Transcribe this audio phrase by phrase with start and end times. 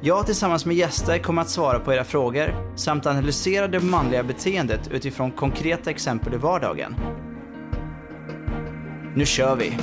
[0.00, 4.80] Jag tillsammans med gäster kommer att svara på era frågor samt analysera det manliga beteendet
[4.90, 6.96] utifrån konkreta exempel i vardagen.
[9.14, 9.78] Nu kör vi!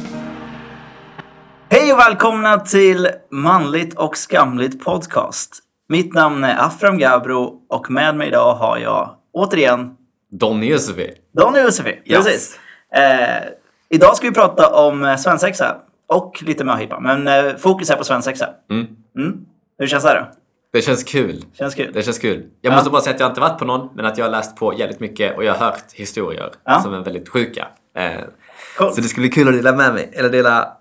[1.69, 5.59] Hej och välkomna till Manligt och skamligt podcast.
[5.89, 9.95] Mitt namn är Afram Gabro och med mig idag har jag återigen
[10.31, 11.11] Donny Josefi.
[11.37, 12.01] Donny Josefi.
[12.05, 12.25] Yes.
[12.25, 12.59] Precis.
[12.95, 13.49] Eh,
[13.89, 15.75] idag ska vi prata om eh, svensexa
[16.07, 18.49] och lite möhippa, men eh, fokus är på svensexa.
[18.71, 18.87] Mm.
[19.17, 19.45] Mm.
[19.83, 20.27] Hur känns det då?
[20.73, 21.45] Det känns kul.
[21.53, 21.91] Känns kul?
[21.93, 22.45] Det känns kul.
[22.61, 22.75] Jag Ja.
[22.75, 24.73] måste bara säga att jag inte varit på någon, men att jag har läst på
[24.73, 26.81] jävligt mycket och jag har hört historier Ja.
[26.81, 27.67] som är väldigt sjuka.
[27.97, 28.11] Eh,
[28.77, 28.95] Coolt.
[28.95, 30.77] så det skulle bli kul att dela med mig, eller dela,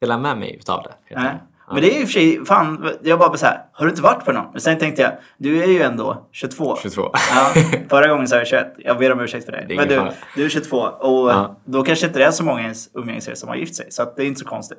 [0.00, 1.14] dela med mig utav det.
[1.14, 1.20] det.
[1.22, 1.30] Ja.
[1.74, 4.24] Men det är ju för sig, fan, jag bara så här, har du inte varit
[4.24, 4.46] på någon?
[4.52, 6.76] Men sen tänkte jag, du är ju ändå 22.
[6.82, 7.10] 22.
[7.34, 7.52] Ja,
[7.88, 8.74] förra gången sa jag 21.
[8.78, 9.64] Jag ber om ursäkt för det.
[9.68, 10.12] Det Men du, fara.
[10.36, 11.56] du är 22 och Ja.
[11.64, 13.86] då kanske inte det är så många i ens umgängesserie som har gift sig.
[13.90, 14.78] Så det är inte så konstigt.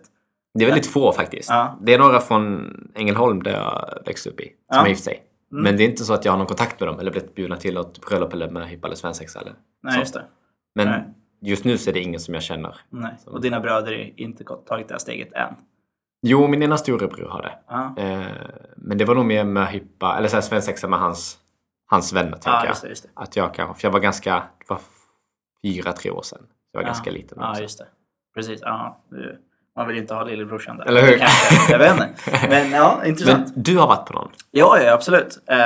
[0.53, 1.50] Det är väldigt få faktiskt.
[1.50, 1.78] Ja.
[1.81, 4.75] Det är några från Ängelholm där jag växte upp i, som Ja.
[4.75, 4.81] Mm.
[4.83, 5.23] har gift sig.
[5.52, 7.55] Men det är inte så att jag har någon kontakt med dem eller blivit bjudna
[7.58, 10.00] till något bröllop eller möhippa eller svensexa eller Nej, så.
[10.00, 10.25] just det.
[10.75, 11.03] Men Nej.
[11.42, 12.75] just nu så är det ingen som jag känner.
[12.89, 13.11] Nej.
[13.25, 15.53] Och dina bröder har inte tagit det här steget än.
[16.22, 17.59] Jo, min ena storebror har det.
[17.67, 18.27] Ja, Eh,
[18.77, 21.38] men det var nog mer möhippa, eller så här svensexa med hans,
[21.86, 22.75] hans vänner, tänker ja jag.
[22.83, 22.89] det.
[22.89, 23.09] Just det.
[23.14, 24.80] Att jag kanske, för jag var ganska, det var
[25.64, 26.42] fyra, tre år sedan.
[26.72, 27.61] Jag var ganska liten Ja, också.
[27.61, 27.88] just det.
[28.36, 28.59] Precis.
[28.64, 29.42] Ja, du,
[29.75, 30.86] man vill inte ha lillebrorsan där.
[30.86, 31.17] Eller hur?
[31.17, 31.72] Kanske.
[31.72, 32.08] Jag vet inte.
[32.50, 33.52] Men ja, intressant.
[33.53, 34.32] Men du har varit på någon?
[34.52, 35.39] Ja, ja absolut.
[35.48, 35.58] Eh,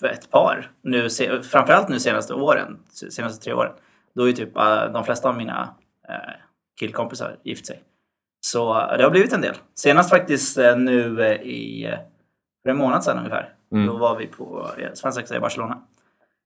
[0.00, 0.70] för ett par.
[0.82, 2.78] Nu, se, framförallt nu senaste åren,
[3.10, 3.72] senaste tre åren.
[4.14, 5.74] Då är typ eh, de flesta av mina
[6.08, 6.14] eh,
[6.78, 7.82] killkompisar gift sig.
[8.40, 9.54] Så eh, det har blivit en del.
[9.74, 11.94] Senast faktiskt eh, nu eh, i,
[12.62, 13.48] för en månad sedan ungefär.
[13.72, 13.86] Mm.
[13.86, 15.78] Då var vi på svensexa i Barcelona.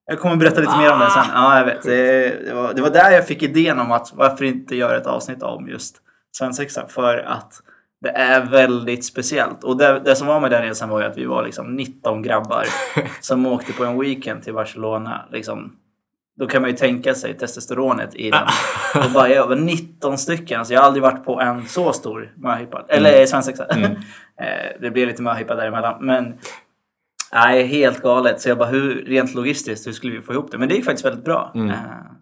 [0.06, 1.24] Jag kommer berätta lite mer om det sen.
[1.34, 1.82] Ja, jag vet.
[1.82, 5.06] Det, det, var, det var där jag fick idén om att varför inte göra ett
[5.06, 6.86] avsnitt om just svensexa.
[6.88, 7.62] För att
[8.00, 9.64] det är väldigt speciellt.
[9.64, 12.22] Och det, det som var med den resan var ju att vi var liksom 19
[12.22, 12.66] grabbar
[13.20, 15.28] som åkte på en weekend till Barcelona.
[15.32, 15.76] Liksom,
[16.38, 18.46] då kan man ju tänka sig testosteronet i den.
[19.04, 20.58] Och bara, jag var 19 stycken.
[20.58, 22.84] Alltså jag har aldrig varit på en så stor möhippa.
[22.88, 23.66] Eller svensexa.
[24.41, 26.06] Eh, det blev lite möhippa däremellan.
[26.06, 26.38] Men
[27.32, 28.41] nej, helt galet.
[28.41, 30.58] Så jag bara, hur, rent logistiskt, hur skulle vi få ihop det?
[30.58, 31.52] Men det gick faktiskt väldigt bra.
[31.54, 31.72] Eh,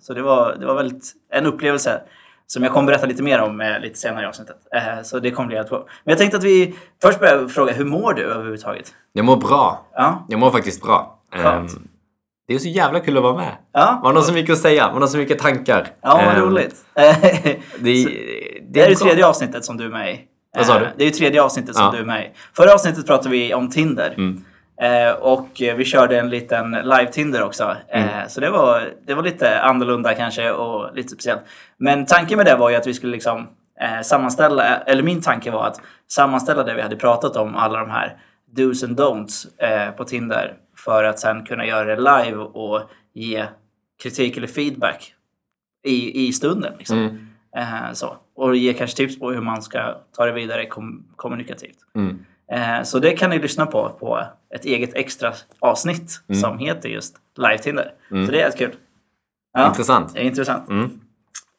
[0.00, 2.00] så det var, det var väldigt en upplevelse
[2.52, 4.56] som jag kommer berätta lite mer om eh, lite senare i avsnittet.
[4.74, 5.78] Eh, så det kommer bli helt bra.
[6.04, 8.94] Men jag tänkte att vi först börjar fråga, hur mår du överhuvudtaget?
[9.12, 9.86] Jag mår bra.
[9.94, 11.18] Ja, Jag mår faktiskt bra.
[11.36, 11.66] Ehm,
[12.48, 13.56] det är så jävla kul att vara med.
[13.72, 15.86] ja, Man har så mycket att säga, man har så mycket tankar.
[16.02, 16.74] ja vad Ehm, roligt.
[16.94, 17.12] Det,
[18.70, 20.20] det, är det tredje avsnittet som du är med i.
[20.56, 20.86] Vad sa Eh, du?
[20.96, 21.90] Det är ju tredje avsnittet som Ja.
[21.92, 22.30] du är med i.
[22.56, 24.14] Förra avsnittet pratade vi om Tinder.
[24.16, 24.44] Mm.
[24.80, 27.76] Eh, och vi körde en liten live-Tinder också.
[27.88, 28.28] Eh, Mm.
[28.28, 31.40] Så det var, det var lite annorlunda kanske och lite speciellt.
[31.76, 33.48] Men tanken med det var ju att vi skulle liksom
[33.80, 37.90] eh, sammanställa, eller min tanke var att sammanställa det vi hade pratat om, alla de
[37.90, 38.16] här
[38.50, 39.46] dos and don'ts
[39.96, 40.54] på Tinder.
[40.76, 43.44] För att sen kunna göra det live och ge
[44.02, 45.14] kritik eller feedback
[45.84, 46.72] i, i stunden.
[46.78, 46.98] Liksom.
[46.98, 47.94] Mm.
[47.94, 48.16] Så.
[48.34, 51.78] Och ge kanske tips på hur man ska ta det vidare kom, kommunikativt.
[51.94, 52.24] Mm.
[52.52, 56.40] Eh, så det kan ni lyssna på på ett eget extra avsnitt Mm.
[56.40, 57.92] som heter just Live Tinder.
[58.08, 58.70] Så det är jättekul.
[59.52, 60.16] Ja, Intressant.
[60.16, 60.68] Är intressant.
[60.68, 61.00] Mm.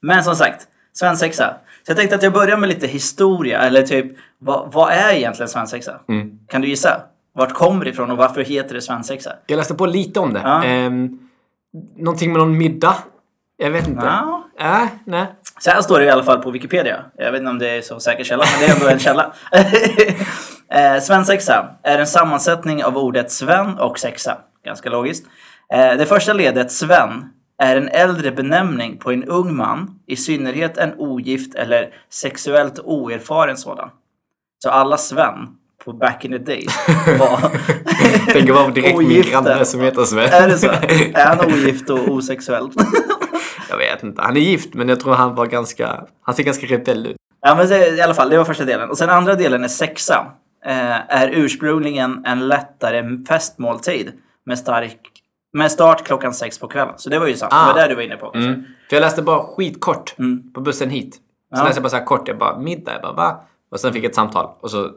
[0.01, 1.53] Men som sagt, svensexa.
[1.85, 4.05] Så jag tänkte att jag börjar med lite historia, eller typ
[4.37, 5.99] vad, vad är egentligen svensexa?
[6.09, 6.39] Mm.
[6.47, 7.01] Kan du gissa?
[7.33, 9.33] Vart kommer det ifrån och varför heter det svensexa?
[9.47, 10.41] Jag läste på lite om det.
[10.43, 10.63] Ja.
[10.63, 11.19] Ehm,
[11.97, 12.95] någonting med någon middag?
[13.57, 14.05] Jag vet inte.
[14.05, 14.43] Ja.
[14.59, 15.25] Äh, nej.
[15.59, 17.03] Så här står det i alla fall på Wikipedia.
[17.17, 19.33] Jag vet inte om det är så säker källa, men det är ändå en källa.
[20.71, 24.37] eh, svensexa är en sammansättning av ordet sven och sexa.
[24.65, 25.25] Ganska logiskt.
[25.73, 27.29] Eh, det första ledet, sven,
[27.61, 33.57] är en äldre benämning på en ung man, i synnerhet en ogift eller sexuellt oerfaren
[33.57, 33.89] sådan.
[34.63, 35.47] Så alla Sven
[35.85, 36.87] på back in the days
[37.19, 37.37] var
[38.33, 40.33] Tänker bara direkt min granne som heter Sven.
[40.33, 40.67] Är det så?
[41.13, 42.69] Är han ogift och osexuell?
[43.69, 44.21] Jag vet inte.
[44.21, 46.03] Han är gift men jag tror han var ganska...
[46.21, 47.15] Han ser ganska rebell ut.
[47.41, 48.89] Ja, men i alla fall, det var första delen.
[48.89, 50.25] Och sen andra delen är sexa.
[50.65, 54.11] Eh, är ursprungligen en lättare festmåltid
[54.43, 54.99] med, stark,
[55.53, 56.93] med start klockan sex på kvällen.
[56.97, 57.51] Så det var ju sant.
[57.51, 57.65] Det Ah.
[57.73, 58.31] var det du var inne på.
[58.35, 58.63] Mm.
[58.89, 60.53] För jag läste bara skitkort Mm.
[60.53, 61.15] på bussen hit.
[61.15, 61.63] Så Ja.
[61.63, 62.27] läste jag bara så här kort.
[62.27, 62.91] Jag bara middag.
[62.93, 63.43] Jag bara va?
[63.71, 64.49] Och sen fick jag ett samtal.
[64.59, 64.91] Och så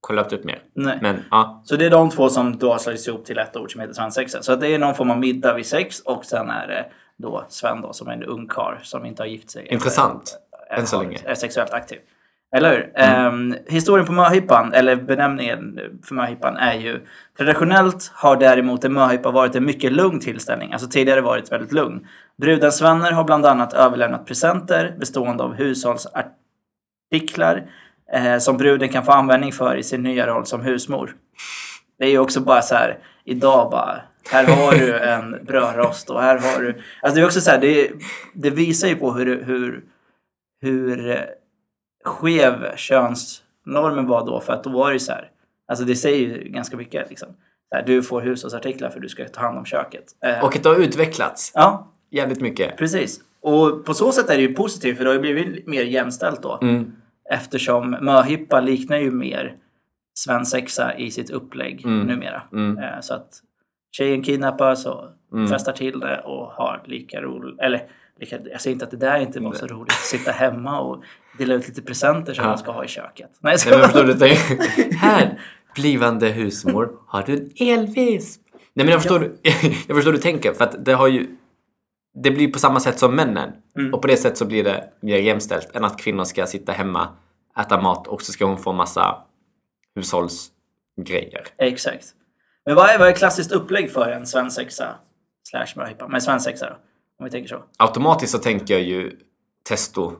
[0.00, 0.62] kollat upp mer.
[0.74, 0.98] Nej.
[1.02, 3.72] Men ja, Så det är de två som då har slagits ihop till ett ord
[3.72, 4.42] som heter svensexa.
[4.42, 6.86] Så det är någon form av middag vid sex och sen är det
[7.16, 9.66] då Sven då som är en ung karl som inte har gift sig.
[9.70, 10.38] Intressant.
[10.70, 11.18] Eller Än så länge.
[11.24, 11.98] Är sexuellt aktiv.
[12.56, 12.92] Eller hur?
[12.94, 17.00] Ehm, historien på möhippan, eller benämningen för möhippan är ju
[17.36, 22.06] traditionellt har däremot en möhippa varit en mycket lugn tillställning, alltså tidigare varit väldigt lugn.
[22.36, 27.70] Brudens vänner har bland annat överlämnat presenter bestående av hushållsartiklar
[28.12, 31.14] eh, som bruden kan få användning för i sin nya roll som husmor.
[31.98, 34.00] Det är ju också bara så här, idag bara,
[34.30, 36.74] här har du en brödrost och här har du...
[37.02, 37.90] Alltså det är också så här, det,
[38.34, 39.84] det visar ju på hur, hur,
[40.60, 41.20] hur eh,
[42.08, 44.40] skev könsnormen var då.
[44.40, 45.30] För att då var det så här,
[45.68, 47.28] alltså det säger ju ganska mycket liksom.
[47.70, 50.04] Här, du får hushållsartiklar för du ska ta hand om köket.
[50.24, 52.76] Eh, och det har utvecklats Ja, jävligt mycket.
[52.76, 53.20] precis.
[53.40, 56.42] Och på så sätt är det ju positivt för det har ju blivit mer jämställt
[56.42, 56.58] då.
[56.62, 56.92] Mm.
[57.30, 59.54] Eftersom möhippa liknar ju mer
[60.14, 62.06] svensexa i sitt upplägg Mm.
[62.06, 62.42] numera.
[62.52, 62.78] Mm.
[62.78, 63.28] Eh, Så att
[63.90, 65.48] tjejen kidnappas och Mm.
[65.48, 67.60] festar till det och har lika roligt.
[67.60, 67.82] Eller
[68.18, 69.92] jag säger inte att det där inte var så roligt.
[69.92, 71.02] Att sitta hemma och
[71.38, 72.48] dela ut lite presenter som Ja.
[72.50, 73.30] man ska ha i köket.
[73.40, 74.96] Nej, jag ska Nej, men förstår du?
[74.96, 75.40] Här,
[75.74, 78.42] blivande husmor, har du en elvisp?
[78.74, 79.32] Nej men jag förstår,
[79.88, 81.36] jag förstår du tänker för att det har ju
[82.22, 83.94] det blir på samma sätt som männen Mm.
[83.94, 87.08] och på det sättet så blir det mer jämställt än att kvinnor ska sitta hemma,
[87.60, 89.16] äta mat och så ska hon få massa
[89.94, 91.46] hushållsgrejer.
[91.58, 92.06] Exakt.
[92.66, 94.94] Men vad är, vad är klassiskt upplägg för en svensexa
[95.50, 96.08] slash möhippa?
[96.08, 96.76] Men svensexa då?
[97.18, 97.62] Om vi tänker så.
[97.78, 99.12] Automatiskt så tänker jag ju
[99.68, 100.12] testo.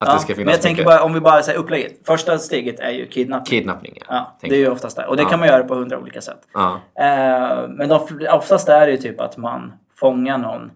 [0.00, 2.06] Att det ska finnas men jag tänker mycket bara, om vi bara säger upplägget.
[2.06, 3.58] Första steget är ju kidnappning.
[3.58, 3.98] kidnappning.
[4.08, 5.06] Ja, det tänker är ju oftast det.
[5.06, 5.28] Och det Ja.
[5.28, 6.38] kan man göra på hundra olika sätt.
[6.54, 6.80] Ja.
[6.94, 8.00] Eh, men de,
[8.32, 10.70] oftast är det ju typ att man fångar någon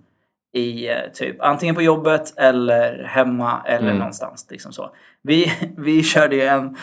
[0.53, 3.99] i eh, typ antingen på jobbet eller hemma eller Mm.
[3.99, 4.47] någonstans.
[4.51, 4.91] Liksom så.
[5.23, 6.77] Vi, vi körde ju en,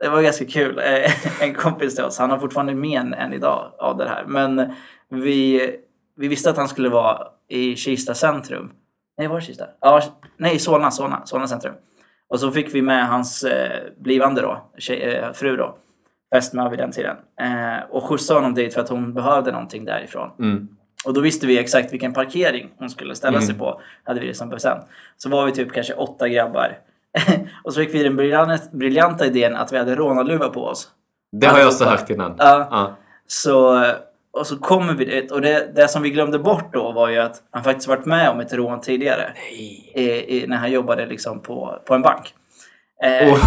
[0.00, 3.72] det var ganska kul, eh, en kompis till oss, han har fortfarande men än idag
[3.78, 4.24] av det här.
[4.26, 4.72] Men
[5.08, 5.70] vi,
[6.16, 7.18] vi visste att han skulle vara
[7.50, 8.72] i Kista centrum.
[9.18, 9.64] Nej, var det Kista?
[9.80, 10.02] Ja,
[10.36, 11.74] nej, Solna, Solna, Solna centrum.
[12.28, 15.76] Och så fick vi med hans eh, blivande då, tjej, eh, fru då,
[16.34, 17.16] fästmö vid den tiden.
[17.40, 20.30] Eh, och skjutsade honom dit för att hon behövde någonting därifrån.
[20.38, 20.68] Mm.
[21.06, 23.46] Och då visste vi exakt vilken parkering hon skulle ställa Mm.
[23.46, 23.80] sig på.
[24.04, 24.84] Hade vi det som bestämt.
[25.16, 26.78] Så var vi typ kanske åtta grabbar.
[27.64, 30.88] och så fick vi den briljant, briljanta idén att vi hade rånarluva på oss.
[31.32, 32.34] Det har jag också hört innan.
[32.38, 32.68] Ja.
[32.70, 32.96] Ja.
[33.26, 33.84] Så,
[34.32, 35.32] och så kommer vi dit.
[35.32, 38.30] Och det, det som vi glömde bort då var ju att han faktiskt varit med
[38.30, 39.32] om ett rån tidigare.
[39.94, 40.02] I,
[40.36, 42.34] i, när han jobbade liksom på, på en bank.
[43.02, 43.38] Eh, Och,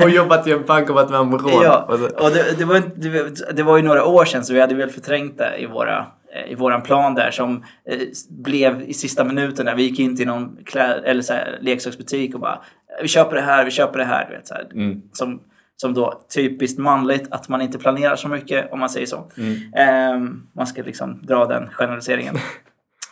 [0.04, 1.62] och jobbat i en bank och varit med om rån.
[1.62, 1.86] Ja,
[2.24, 4.90] Och det, det, var, det, det var ju några år sedan så vi hade väl
[4.90, 7.98] förträngt det i, våra, eh, i våran plan där som eh,
[8.30, 12.34] blev i sista minuten när vi gick in till någon klä, eller så här, leksaksbutik
[12.34, 12.62] och bara
[13.02, 14.26] vi köper det här, vi köper det här.
[14.30, 14.66] Du vet, så här.
[14.72, 15.02] Mm.
[15.12, 15.40] Som,
[15.76, 19.30] som då typiskt manligt att man inte planerar så mycket om man säger så.
[19.38, 19.56] Mm.
[19.76, 22.34] Ehm, man ska liksom dra den generaliseringen.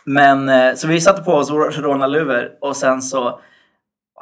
[0.05, 3.39] Men eh, så vi satte på oss våra rånarluvor och sen så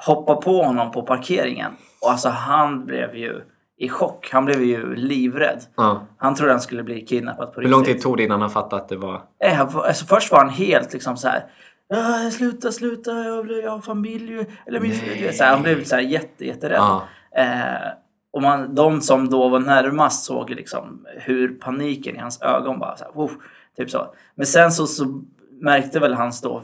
[0.06, 1.72] hoppa på honom på parkeringen.
[2.01, 3.42] Och alltså han blev ju
[3.78, 4.30] i chock.
[4.31, 5.60] Han blev ju livrädd.
[5.75, 6.07] Ja.
[6.18, 7.95] Han trodde han skulle bli kidnappad på Hur lång riktigt.
[7.95, 9.22] tid tog det innan han fattade att det var...
[9.44, 11.44] Eh, alltså, först var han helt liksom så här.
[11.94, 14.31] "Ah, sluta, sluta, jag, jag har familj.
[14.31, 14.94] ju." Eller min
[15.33, 16.78] så här, han blev så här jätte, jätterädd.
[16.80, 17.04] Ja.
[17.38, 17.88] Eh,
[18.33, 22.97] och man, de som då var närmast såg liksom hur paniken i hans ögon bara
[22.97, 23.30] så här,
[23.78, 24.13] typ så.
[24.35, 25.21] Men sen så, så
[25.61, 26.61] märkte väl hans då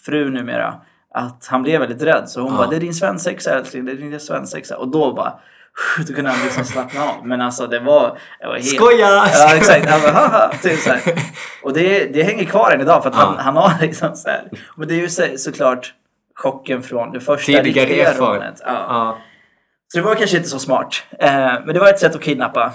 [0.00, 0.74] fru numera
[1.14, 2.28] att han blev väldigt rädd.
[2.28, 2.56] Så hon Ja.
[2.58, 4.76] bara, det är din svensexa älskling, det är din svensexa.
[4.78, 5.32] Och då bara,
[6.08, 7.26] då kunde han liksom slappna av.
[7.26, 8.66] Men alltså det var, det var helt...
[8.66, 9.08] Skoja!
[9.34, 10.52] Ja exakt, han bara haha.
[10.62, 11.00] Typ så här.
[11.62, 13.42] Och det, det hänger kvar än idag för att han, Ja.
[13.42, 14.48] han har liksom så här.
[14.76, 15.94] Men det är ju så, såklart
[16.34, 18.62] chocken från det första Tidigare riktiga rånet.
[18.64, 19.18] Ja.
[19.92, 21.02] Så det var kanske inte så smart.
[21.18, 21.30] Eh,
[21.64, 22.72] men det var ett sätt att kidnappa.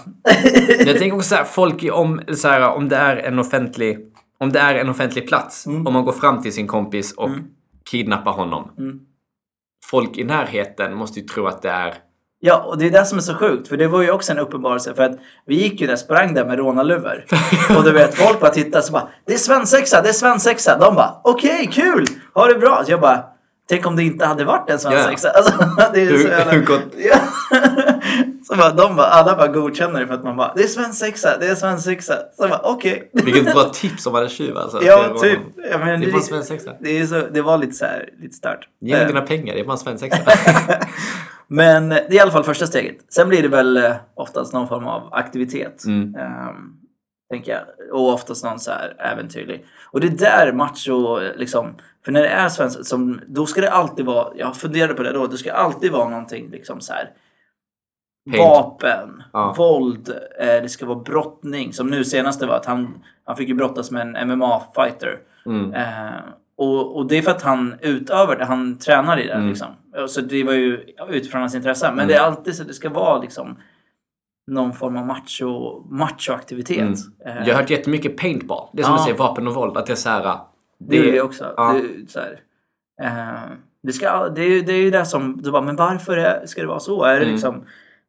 [0.85, 3.97] Jag tänker också så här, folk om, så här, om det är en offentlig
[4.39, 5.87] om det är en offentlig plats, Mm.
[5.87, 7.29] om man går fram till sin kompis och
[7.91, 8.71] kidnappar honom.
[8.77, 8.99] Mm.
[9.85, 11.93] Folk i närheten måste ju tro att det är...
[12.39, 13.67] Ja, och det är det som är så sjukt.
[13.67, 14.93] För det var ju också en uppenbarelse.
[14.93, 17.25] För att vi gick ju där, sprang där med rånarluvor.
[17.77, 20.77] och du vet, folk bara tittade så bara Det är svensexa, det är svensexa.
[20.79, 22.83] De bara okej, kul, ha det bra.
[22.85, 23.23] Så jag bara
[23.69, 25.29] Tänk om det inte hade varit en svensexa.
[25.29, 25.53] Alltså,
[25.93, 26.79] det är ju så jävla...
[26.97, 27.19] Ja.
[28.57, 31.47] bara, de bara, alla bara godkänner det för att man bara Det är svensexa, det
[31.47, 32.13] är svensexa.
[32.37, 33.09] Så bara okej.
[33.13, 34.83] Vilket bra tips om man är tjuv alltså.
[34.83, 35.39] Ja, Det typ.
[35.71, 36.73] Ja, men Det är bara en svensexa.
[36.79, 38.67] det, är så, det var lite så här, lite stört.
[38.81, 40.17] Ge mig Eh, dina pengar, det är bara en svensexa.
[41.47, 42.95] Men det är i alla fall första steget.
[43.09, 45.85] Sen blir det väl eh, oftast någon form av aktivitet.
[45.85, 46.15] Mm.
[46.15, 46.55] ehm,
[47.31, 47.61] tänker jag.
[47.99, 49.65] Och oftast någon så här äventyrlig.
[49.91, 51.75] Och det är där macho, liksom,
[52.07, 55.13] för när det är svenskt, som, då ska det alltid vara, jag funderade på det
[55.13, 57.09] då, det ska alltid vara någonting liksom så här
[58.37, 59.55] vapen, Ja.
[59.57, 60.09] våld,
[60.39, 61.73] eh, det ska vara brottning.
[61.73, 65.17] Som nu senaste var att han, han fick ju brottas med en MMA-fighter.
[65.45, 65.73] Mm.
[65.73, 66.19] Eh,
[66.57, 69.33] och, och det är för att han utövar det, han tränar i det.
[69.33, 69.47] Mm.
[69.47, 69.67] Liksom.
[70.07, 71.91] Så det var ju utifrån hans intresse.
[71.95, 73.57] Men det är alltid så att det ska vara liksom
[74.51, 76.79] någon form av macho, machoaktivitet.
[77.25, 77.45] Mm.
[77.45, 78.69] Jag har hört jättemycket paintball.
[78.73, 78.97] Det är som Ja.
[78.97, 79.77] du säger, vapen och våld.
[79.77, 80.37] Att det är så här...
[80.79, 81.53] Det är det också.
[81.57, 81.73] Ja.
[81.73, 82.39] Det, är så här,
[83.01, 83.51] eh,
[83.83, 86.67] det, ska, det, är, det är ju det som du bara, men varför ska det
[86.67, 87.03] vara så?
[87.03, 87.31] Är det Mm.
[87.33, 87.63] liksom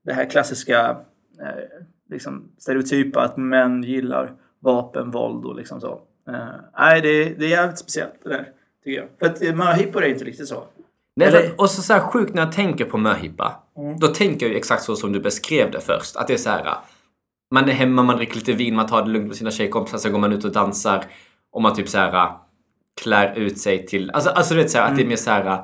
[0.04, 0.90] det här klassiska
[1.40, 1.48] eh,
[2.10, 6.00] liksom stereotypa att män gillar vapen, våld och liksom så.
[6.28, 6.34] Eh,
[6.78, 8.48] nej, det, är- det är jävligt speciellt det där.
[8.84, 9.08] Tycker jag.
[9.18, 10.64] För att eh, möhippor är inte riktigt så.
[11.16, 13.62] Nej, Eller- och så, så här sjukt när jag tänker på möhippa.
[13.76, 13.98] Mm.
[13.98, 16.16] Då tänker jag ju exakt så som du beskrev det först.
[16.16, 16.74] Att det är så här.
[17.54, 20.12] Man är hemma, man dricker lite vin, man tar det lugnt med sina tjejkompisar, sen
[20.12, 21.04] går man ut och dansar.
[21.52, 22.30] Och man typ så här
[23.02, 24.10] klär ut sig till...
[24.10, 25.62] Alltså, alltså du vet så här, att det är mer så här.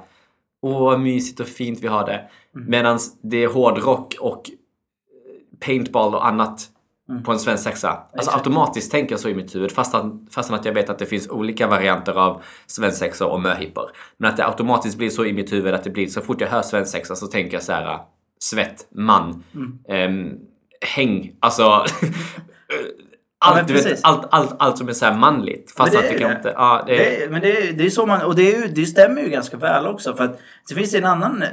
[0.63, 2.31] Åh, vad mysigt och fint vi har det.
[2.57, 2.71] Mm.
[2.71, 6.71] Medan det är hårdrock och eh, paintball och annat
[7.09, 7.23] Mm.
[7.23, 7.89] på en svensk sexa.
[7.91, 8.37] Alltså Exakt.
[8.37, 11.29] automatiskt tänker jag så i mitt huvud fastän, fastän att jag vet att det finns
[11.31, 13.91] olika varianter av svensexor och möhippor.
[14.17, 16.49] Men att det automatiskt blir så i mitt huvud att det blir så fort jag
[16.49, 17.99] hör svensexa så tänker jag så här
[18.41, 19.79] svett, man, Mm.
[19.89, 20.39] ehm,
[20.97, 21.85] häng, alltså
[22.69, 22.81] men
[23.45, 25.75] allt, du vet, allt, allt, allt som är så manligt.
[25.77, 26.35] Fast är det det.
[26.37, 26.53] inte...
[26.57, 28.87] Ja, det, Det, är- men det, är- det är så man, och det, är det
[28.87, 30.15] stämmer ju ganska väl också.
[30.15, 31.49] För att det finns en annan eh,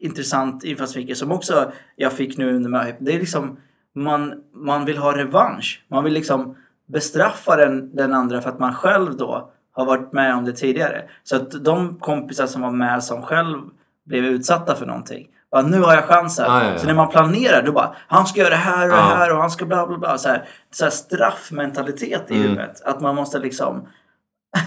[0.00, 2.96] intressant infallsvinkel som också jag fick nu under.
[3.00, 3.56] Det är liksom
[3.94, 5.84] man, man vill ha revansch.
[5.88, 6.56] Man vill liksom
[6.92, 11.02] bestraffa den, den andra för att man själv då har varit med om det tidigare.
[11.22, 13.58] Så att de kompisar som var med som själv
[14.06, 15.28] blev utsatta för någonting.
[15.52, 16.44] Bara, nu har jag chansen.
[16.48, 16.78] Ja, ja, ja.
[16.78, 19.02] Så när man planerar då bara, han ska göra det här och det Ja.
[19.02, 20.18] här och han ska bla bla bla.
[20.18, 22.42] Så här, så här straffmentalitet i Mm.
[22.48, 22.82] huvudet.
[22.84, 23.86] Att man måste liksom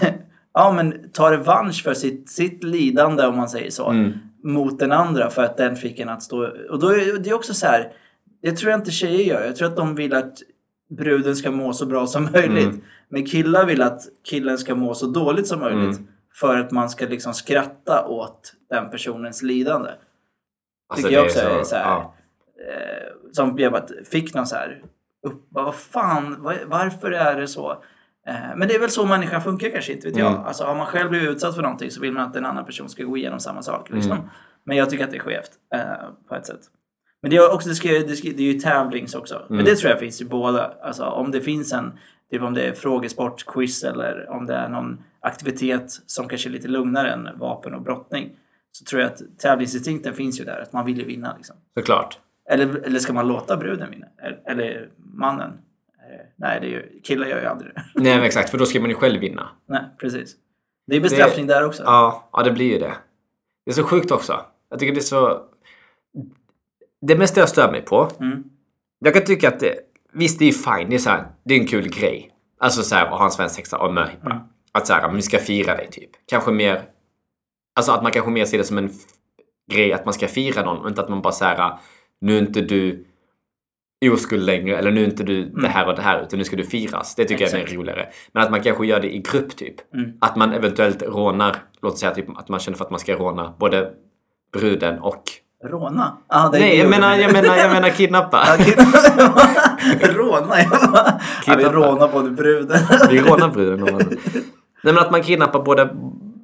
[0.54, 3.90] ja, men ta revansch för sitt, sitt lidande om man säger så.
[3.90, 4.12] Mm.
[4.44, 6.48] Mot den andra för att den fick en att stå...
[6.70, 7.92] Och då är det också så här.
[8.42, 9.44] Det tror jag inte tjejer gör.
[9.46, 10.32] Jag tror att de vill att
[10.98, 12.64] bruden ska må så bra som möjligt.
[12.68, 12.82] Mm.
[13.08, 14.00] Men killar vill att
[14.30, 15.96] killen ska må så dåligt som möjligt.
[15.96, 16.06] Mm.
[16.40, 19.90] För att man ska liksom skratta åt den personens lidande.
[20.88, 21.84] Alltså, tycker jag också är så här.
[21.84, 22.14] ja.
[22.70, 24.82] Eh, som jag bara fick någon så här
[25.26, 27.70] upp, vad fan, varför är det så?
[28.26, 30.32] Eh, men det är väl så människan funkar kanske, inte vet jag.
[30.32, 30.44] Mm.
[30.44, 32.88] Alltså har man själv blivit utsatt för någonting så vill man att en annan person
[32.88, 33.90] ska gå igenom samma sak.
[33.90, 34.12] Liksom.
[34.12, 34.24] Mm.
[34.64, 35.80] Men jag tycker att det är skevt eh,
[36.28, 36.60] på ett sätt.
[37.22, 39.42] Men det är, också, det, ska, det, ska, det är ju tävlings också.
[39.48, 39.64] Men Mm.
[39.64, 40.72] det tror jag finns i båda.
[40.82, 41.92] Alltså om det finns en,
[42.30, 46.50] typ om det är frågesport, quiz eller om det är någon aktivitet som kanske är
[46.50, 48.30] lite lugnare än vapen och brottning.
[48.78, 51.56] Så tror jag att tävlingsinstinkten finns ju där, att man vill ju vinna liksom.
[51.78, 52.18] Såklart.
[52.50, 54.06] Eller, eller ska man låta bruden vinna?
[54.46, 55.52] Eller, mannen?
[56.36, 57.82] Nej, det ju, killar gör ju aldrig det.
[57.94, 59.48] Nej men exakt, för då ska man ju själv vinna.
[59.68, 60.36] Nej, precis.
[60.86, 61.82] Det är bestraffning där också.
[61.82, 62.94] Ja, ja, det blir ju det.
[63.64, 64.40] Det är så sjukt också.
[64.70, 65.42] Jag tycker det är så...
[67.00, 68.10] Det mesta jag stör mig på.
[68.20, 68.44] Mm.
[68.98, 69.74] Jag kan tycka att det...
[70.12, 70.90] Visst, det är fine.
[70.90, 72.30] Det är, så här, det är en kul grej.
[72.58, 74.30] Alltså så här, att ha en svensexa och möhippa.
[74.30, 74.42] Mm.
[74.72, 76.10] Att så här, vi ska fira dig typ.
[76.26, 76.82] Kanske mer...
[77.76, 78.90] Alltså att man kanske mer ser det som en
[79.72, 81.72] grej att man ska fira någon och inte att man bara säger
[82.20, 83.04] nu är inte du
[84.12, 86.56] oskuld längre eller nu är inte du det här och det här utan nu ska
[86.56, 87.14] du firas.
[87.14, 87.60] Det tycker jag Mm.
[87.62, 87.72] Exakt.
[87.72, 88.06] är roligare.
[88.32, 89.94] Men att man kanske gör det i grupp typ.
[89.94, 90.12] Mm.
[90.20, 93.54] Att man eventuellt rånar, låt säga typ att man känner för att man ska råna
[93.58, 93.90] både
[94.52, 95.22] bruden och...
[95.64, 96.16] Råna?
[96.26, 98.44] Ah, Nej, jag menar, jag menar, jag menar kidnappa.
[100.00, 100.60] Råna?
[100.60, 101.76] Jag bara, ja, vi Kidnappa.
[101.76, 102.78] rånar både bruden.
[103.10, 103.98] Vi rånar bruden.
[104.82, 105.88] Nej men att man kidnappar både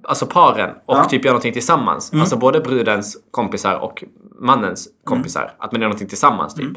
[0.05, 1.05] alltså paren och Ja.
[1.05, 2.13] typ gör någonting tillsammans.
[2.15, 4.05] Alltså både brudens kompisar och
[4.41, 5.55] mannens kompisar.
[5.59, 6.71] Att man gör någonting tillsammans typ.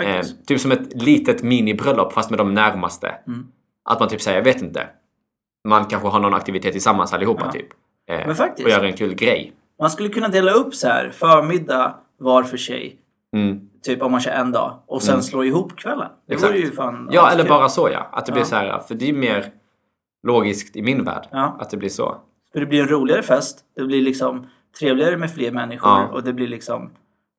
[0.00, 0.46] Eh, Faktiskt.
[0.46, 3.14] typ som ett litet minibröllop fast med de närmaste.
[3.26, 3.46] Mm.
[3.84, 4.86] Att man typ säger, jag vet inte.
[5.68, 7.52] Man kanske har någon aktivitet tillsammans allihopa Ja.
[7.52, 7.66] typ.
[8.10, 8.66] Eh, Men faktiskt.
[8.66, 9.52] Och gör en kul grej.
[9.80, 12.96] Man skulle kunna dela upp så här, förmiddag var för sig.
[13.36, 13.60] Mm.
[13.82, 14.78] Typ om man kör en dag.
[14.86, 16.08] Och sen slå ihop kvällen.
[16.28, 16.52] Det Exakt.
[16.52, 18.08] vore ju fan Ja, eller bara så ja.
[18.12, 18.46] Att det blir Ja.
[18.46, 19.46] så här, för det är mer
[20.26, 21.28] logiskt i min värld.
[21.30, 21.56] Ja.
[21.60, 22.16] Att det blir så.
[22.52, 23.58] För det blir en roligare fest.
[23.76, 24.46] Det blir liksom
[24.78, 25.90] trevligare med fler människor.
[25.90, 26.08] Ja.
[26.08, 26.90] Och det blir liksom...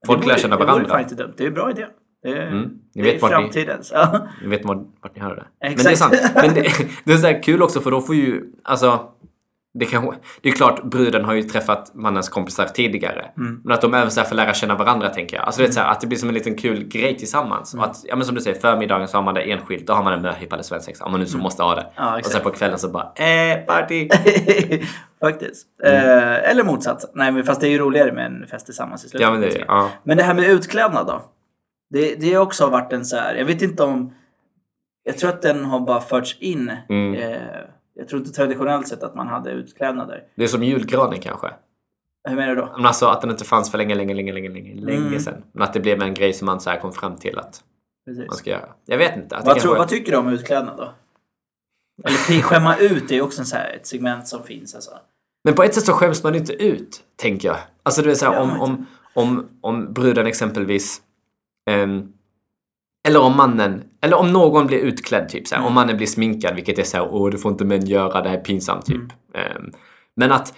[0.07, 0.89] Folk det lär känna Det vore varandra.
[0.89, 1.33] fan inte dumt.
[1.37, 1.85] Det är en bra idé.
[2.23, 2.59] Det är, Mm.
[2.95, 3.91] Ni det är vet ni- framtidens.
[3.95, 4.27] Ja.
[4.41, 5.67] Ni vet vart, vart ni hör det.
[5.67, 5.77] Exakt.
[5.77, 6.35] Men det är sant.
[6.35, 6.61] Men det,
[7.03, 9.09] det är så här kul också för då får ju, alltså
[9.73, 13.31] det, kan, det är klart, bruden har ju träffat mannens kompisar tidigare.
[13.37, 13.61] Mm.
[13.63, 15.45] Men att de även så här får lära känna varandra tänker jag.
[15.45, 17.73] Alltså det är så här, att det blir som en liten kul grej tillsammans.
[17.73, 17.85] Mm.
[17.85, 19.87] Att, ja men som du säger, förmiddagen så har man det enskilt.
[19.87, 21.05] Då har man en möhippa eller svensexa.
[21.05, 21.81] Om man nu så måste ha det.
[21.81, 21.93] Mm.
[21.95, 24.09] Ja, och sen på kvällen så bara, eh, party!
[25.19, 25.67] Faktiskt.
[25.83, 25.95] Mm.
[25.95, 27.09] Eh, eller motsatsen.
[27.13, 29.21] Nej, men fast det är ju roligare med en fest tillsammans i slutet.
[29.21, 29.89] Ja men det, ja.
[30.03, 31.21] Men det här med utklädnad då?
[31.89, 34.13] Det, det har också varit en så här, jag vet inte om...
[35.03, 36.71] Jag tror att den har bara förts in.
[36.89, 37.13] Mm.
[37.13, 37.39] Eh,
[37.93, 40.23] jag tror inte traditionellt sett att man hade utklädnader.
[40.35, 41.53] Det är som julgranen kanske.
[42.29, 42.73] Hur menar du då?
[42.77, 45.19] Men alltså att den inte fanns för länge, länge, länge, länge, länge, länge Mm.
[45.19, 45.43] sedan.
[45.51, 47.63] Men att det blev en grej som man så här kom fram till att
[48.05, 48.27] Precis.
[48.27, 48.69] man ska göra.
[48.85, 49.35] Jag vet inte.
[49.35, 50.91] Det Vad, tror, vad tycker du om utklädnad då?
[52.03, 54.91] Eller skämma ut är ju också en så här, ett segment som finns alltså.
[55.43, 57.57] Men på ett sätt så skäms man inte ut, tänker jag.
[57.83, 61.01] Alltså du vet såhär om, om, om, om bruden exempelvis
[61.69, 62.13] ehm,
[63.07, 65.67] eller om mannen, eller om någon blir utklädd typ såhär, Mm.
[65.67, 68.37] om mannen blir sminkad vilket är såhär, åh det får inte män göra, det här
[68.37, 68.95] är pinsamt typ.
[68.97, 69.11] Mm.
[69.33, 69.71] Ehm,
[70.15, 70.53] men att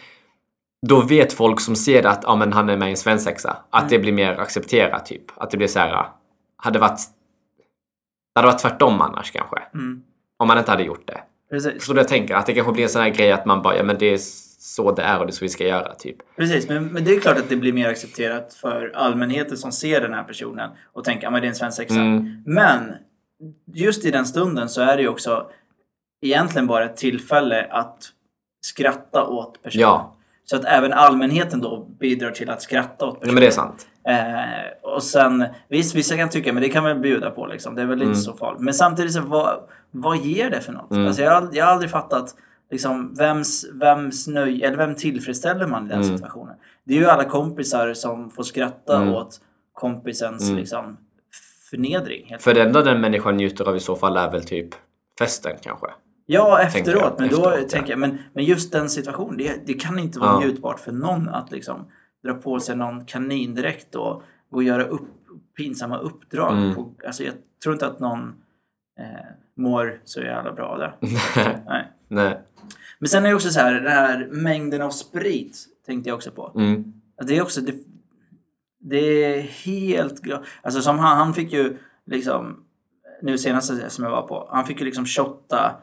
[0.87, 3.57] då vet folk som ser det att ja, men han är med i en svensexa,
[3.69, 3.89] att Mm.
[3.91, 5.23] det blir mer accepterat typ.
[5.35, 6.05] Att det blir såhär,
[6.57, 6.99] hade varit
[8.35, 9.57] det hade varit tvärtom annars kanske.
[9.73, 10.03] Mm.
[10.37, 11.21] Om man inte hade gjort det.
[11.49, 11.73] Precis.
[11.73, 12.35] Förstår du jag tänker?
[12.35, 14.17] Att det kanske blir en sån här grej att man bara, ja men det är
[14.65, 16.15] så det är och det är så vi ska göra typ.
[16.37, 20.01] Precis, men, men det är klart att det blir mer accepterat för allmänheten som ser
[20.01, 21.95] den här personen och tänker att det är en svensexa.
[21.99, 22.43] Mm.
[22.45, 22.93] Men
[23.73, 25.47] just i den stunden så är det ju också
[26.21, 27.97] egentligen bara ett tillfälle att
[28.65, 29.81] skratta åt personen.
[29.81, 33.33] Ja, Så att även allmänheten då bidrar till att skratta åt ja personen.
[33.35, 33.87] men det är sant.
[34.07, 37.75] Eh, och sen, visst vissa kan tycka men det kan man bjuda på liksom.
[37.75, 38.15] Det är väl inte Mm.
[38.15, 38.61] så farligt.
[38.61, 39.59] Men samtidigt så vad,
[39.91, 40.91] vad ger det för något?
[40.91, 41.07] Mm.
[41.07, 42.35] Alltså jag, har jag har aldrig fattat
[42.71, 46.17] liksom, vems, vems nöj, eller vem tillfredsställer man i den Mm.
[46.17, 46.55] situationen?
[46.83, 49.13] Det är ju alla kompisar som får skratta Mm.
[49.13, 49.41] åt
[49.73, 50.57] kompisens Mm.
[50.59, 50.97] liksom,
[51.69, 52.35] förnedring.
[52.39, 54.69] För det enda den människan njuter av i så fall är väl typ
[55.19, 55.87] festen kanske.
[56.25, 57.01] Ja, efteråt.
[57.01, 57.19] jag.
[57.19, 57.67] Men då Efteråt, ja.
[57.69, 60.39] tänker jag, men, men just den situationen, det, det kan inte vara Ja.
[60.39, 61.87] njutbart för någon att liksom
[62.23, 65.01] dra på sig någon kanin direkt och gå och göra upp,
[65.57, 66.53] pinsamma uppdrag.
[66.57, 66.75] Mm.
[66.75, 68.19] På, alltså jag tror inte att någon
[68.99, 69.25] eh,
[69.57, 70.93] mår så jävla bra av det.
[71.67, 71.91] Nej.
[72.07, 72.39] Nej.
[72.99, 76.31] Men sen är det också så här, den här mängden av sprit tänkte jag också
[76.31, 76.51] på.
[76.55, 76.93] Mm.
[77.27, 77.75] Det är också, det,
[78.79, 80.21] det är helt
[80.61, 82.63] Alltså som han, han fick ju liksom,
[83.21, 85.81] nu senaste som jag var på, han fick ju liksom shotta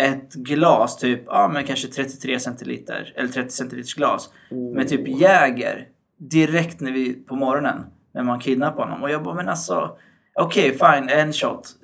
[0.00, 4.32] ett glas, typ, ja men kanske 33 centiliter, eller 30 centiliters glas,
[4.74, 9.02] med typ Jäger direkt när vi, på morgonen, när man kidnappade honom.
[9.02, 9.98] Och jag bara, men alltså,
[10.34, 11.74] okej fine, en shot.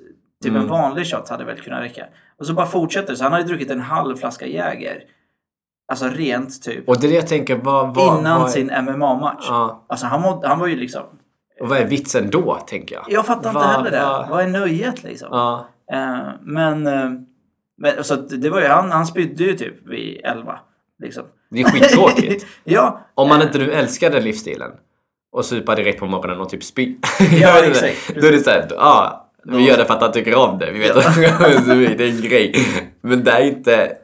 [0.45, 0.69] Typ en Mm.
[0.69, 2.05] vanlig shot hade väl kunnat räcka.
[2.39, 5.03] Och så bara fortsätter så han hade druckit en halv flaska Jäger.
[5.87, 6.89] Alltså rent typ.
[6.89, 9.45] Och det är det jag tänker, vad, vad, innan vad, sin MMA-match.
[9.49, 9.85] Ja.
[9.89, 11.03] Alltså han, mådde, han var ju liksom...
[11.61, 13.05] Och vad är vitsen då, tänker jag?
[13.09, 13.99] Jag fattar inte Va- heller det.
[13.99, 15.27] va- Vad är nöjet liksom?
[15.31, 15.67] Ja.
[15.91, 16.87] Eh, men...
[16.87, 17.09] eh,
[17.77, 20.59] men så att det var ju, han, han spydde ju typ vid 11.
[21.03, 21.23] Liksom.
[21.49, 22.45] Det är skittråkigt.
[22.63, 22.99] ja.
[23.15, 24.71] Om man inte nu älskar den livsstilen
[25.31, 26.95] och supa direkt på morgonen och typ spy.
[27.41, 27.87] Ja, inte.
[27.87, 28.21] exakt.
[28.21, 30.71] Då är det såhär, ja, vi gör det för att han tycker om det.
[30.71, 32.53] Vi vet att det är en grej.
[33.01, 33.97] Men det är inte...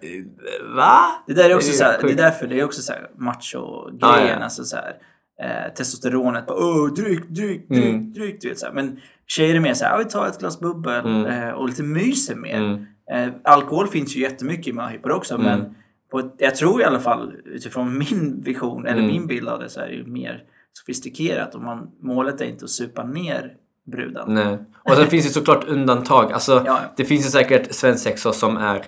[0.75, 0.99] Va?
[1.27, 4.27] Det där är också så det är därför det är också så här macho-grejen.
[4.27, 4.35] Ja, ja.
[4.43, 4.93] Alltså så här,
[5.41, 6.45] eh, testosteronet.
[6.47, 8.13] Bara, Åh, dryck, dryck, dryck, Mm.
[8.13, 8.41] dryck.
[8.41, 8.73] Du vet, så här.
[8.73, 11.25] Men tjejer är mer så här, ja, vi tar ett glas bubbel Mm.
[11.25, 12.57] eh, och lite myser mer.
[12.57, 12.85] Mm.
[13.11, 15.35] Eh, alkohol finns ju jättemycket i möhippor också.
[15.35, 15.45] Mm.
[15.45, 15.75] Men
[16.11, 19.11] på ett, jag tror i alla fall utifrån min vision, eller Mm.
[19.11, 21.55] min bild av det, så är det ju mer sofistikerat.
[21.55, 23.53] Och man, målet är inte att supa ner
[23.91, 24.33] bruden.
[24.33, 24.57] Nej.
[24.83, 26.31] Och sen finns det såklart undantag.
[26.31, 26.79] Alltså, Ja, ja.
[26.95, 28.85] det finns ju säkert svensexor som är,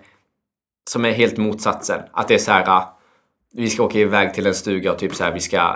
[0.90, 2.02] som är helt motsatsen.
[2.12, 2.98] Att det är så här, ah,
[3.54, 5.74] vi ska åka iväg till en stuga och typ så här, vi ska, eh,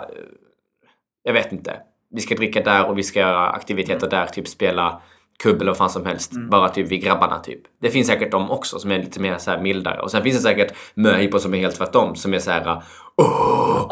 [1.23, 1.79] jag vet inte.
[2.09, 5.01] Vi ska dricka där och vi ska göra aktiviteter där, typ spela
[5.43, 6.33] kubb eller vad fan som helst.
[6.33, 6.49] Mm.
[6.49, 7.61] Bara typ vi grabbarna typ.
[7.81, 9.99] Det finns säkert de också som är lite mer så här mildare.
[10.01, 12.15] Och sen finns det säkert möhippor som är helt tvärtom.
[12.15, 12.81] Som är så här,
[13.17, 13.87] oh,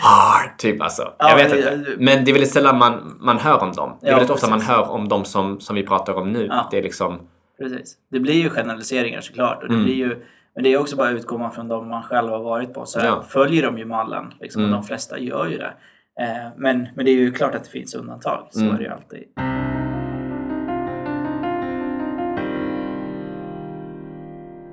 [0.00, 1.12] hard, typ alltså.
[1.18, 1.90] Ja, jag vet det- inte.
[1.98, 3.98] Men det är väldigt sällan man, man hör om dem.
[4.00, 4.74] Det är Ja, väldigt ofta man precis.
[4.74, 6.46] hör om dem som, som vi pratar om nu.
[6.50, 6.68] Ja.
[6.70, 7.20] Det är liksom,
[7.58, 7.94] Precis.
[8.10, 9.62] Det blir ju generaliseringar såklart.
[9.62, 9.84] Och det Mm.
[9.84, 10.16] blir ju,
[10.54, 12.86] men det är också bara att utgå från de man själv har varit på.
[12.86, 13.22] Så Ja.
[13.28, 14.24] följer de ju mallen.
[14.40, 14.72] Liksom, Mm.
[14.72, 15.72] de flesta gör ju det.
[16.20, 18.46] Eh, men, men det är ju klart att det finns undantag.
[18.50, 18.74] Så Mm.
[18.74, 19.24] är det ju alltid.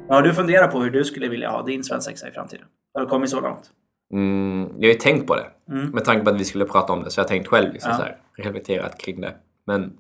[0.09, 2.65] Har du funderat på hur du skulle vilja ha din svensexa i framtiden?
[2.93, 3.71] Har du kommit så långt?
[4.13, 5.47] mm, jag har ju tänkt på det.
[5.71, 5.89] Mm.
[5.89, 7.11] Med tanke på att vi skulle prata om det.
[7.11, 7.97] Så jag har tänkt själv liksom, Ja.
[7.97, 9.35] så här, reflekterat kring det.
[9.65, 9.97] Men...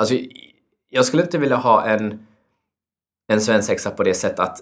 [0.00, 0.14] Alltså,
[0.88, 2.26] jag skulle inte vilja ha en,
[3.32, 4.58] en svensexa på det sättet att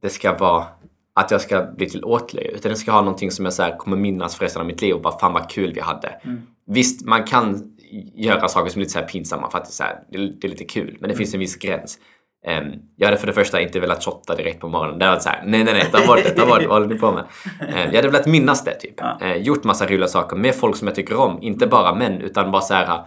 [0.00, 0.66] det ska vara
[1.14, 2.50] att jag ska bli till åtlöje.
[2.50, 4.82] Utan det ska ha någonting som jag så här, kommer minnas för resten av mitt
[4.82, 6.08] liv och bara fan vad kul vi hade.
[6.08, 6.42] Mm.
[6.66, 7.76] Visst, man kan
[8.14, 10.18] göra saker som är lite så här pinsamma för att det är, så här, det
[10.18, 10.96] är, det är lite kul.
[11.00, 11.98] Men det finns en viss gräns.
[12.46, 14.98] Ehm, jag hade för det första inte velat shotta direkt på morgonen.
[14.98, 16.94] Det varit så här, nej nej nej, ta bort det, ta bort det, vad håller
[16.94, 17.24] ni på med?
[17.60, 18.94] Ehm, jag hade velat minnas det typ.
[18.96, 19.18] Ja.
[19.20, 21.42] Ehm, gjort massa roliga saker med folk som jag tycker om.
[21.42, 23.04] Inte bara män, utan bara så här.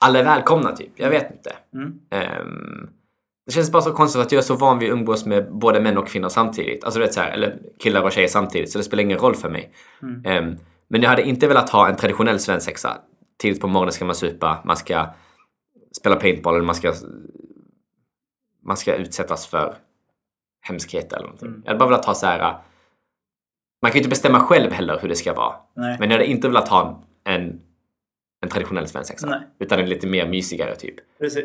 [0.00, 0.92] Alla är välkomna typ.
[0.96, 1.52] Jag vet inte.
[1.74, 1.92] Mm.
[2.10, 2.88] Ehm,
[3.46, 5.80] det känns bara så konstigt att jag är så van vid att umgås med både
[5.80, 6.84] män och kvinnor samtidigt.
[6.84, 8.70] Alltså du vet så här, eller killar och tjejer samtidigt.
[8.70, 9.72] Så det spelar ingen roll för mig.
[10.02, 10.56] Mm.
[10.88, 12.96] Men jag hade inte velat ha en traditionell svensexa.
[13.42, 15.06] Tidigt på morgonen ska man supa, man ska
[16.00, 16.92] spela paintball eller man ska
[18.60, 19.74] man ska utsättas för
[20.60, 21.48] hemskheter eller någonting.
[21.48, 21.62] Mm.
[21.64, 22.38] Jag hade bara velat ha så här
[23.82, 25.54] Man kan ju inte bestämma själv heller hur det ska vara.
[25.74, 25.96] Nej.
[26.00, 27.60] Men jag hade inte velat ha en,
[28.42, 29.42] en traditionell svensexa.
[29.58, 30.94] Utan en lite mer mysigare typ.
[31.18, 31.44] Precis.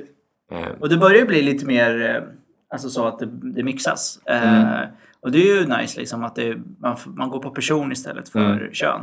[0.51, 2.23] Eh, Och det börjar ju bli lite mer eh,
[2.69, 4.19] alltså så att det, det mixas.
[4.25, 4.87] Eh, Mm.
[5.19, 8.39] och det är ju nice liksom att det, man, man går på person istället för
[8.39, 8.73] Mm.
[8.73, 9.01] kön.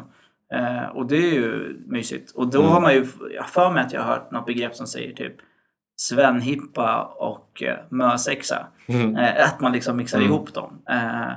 [0.53, 2.31] Eh, och det är ju mysigt.
[2.31, 2.73] Och då Mm.
[2.73, 5.35] har man ju, jag för mig att jag har hört något begrepp som säger typ
[6.03, 8.67] svenhippa och eh, mösexa.
[8.87, 9.17] Mm.
[9.17, 10.31] Eh, att man liksom mixar Mm.
[10.31, 10.79] ihop dem.
[10.91, 11.33] Eh,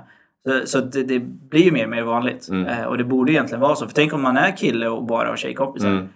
[0.48, 2.50] så så det, det blir ju mer och mer vanligt.
[2.50, 2.88] Mm.
[2.88, 3.88] Och det borde egentligen vara så.
[3.88, 6.08] För tänk om man är kille och bara har tjejkompisar.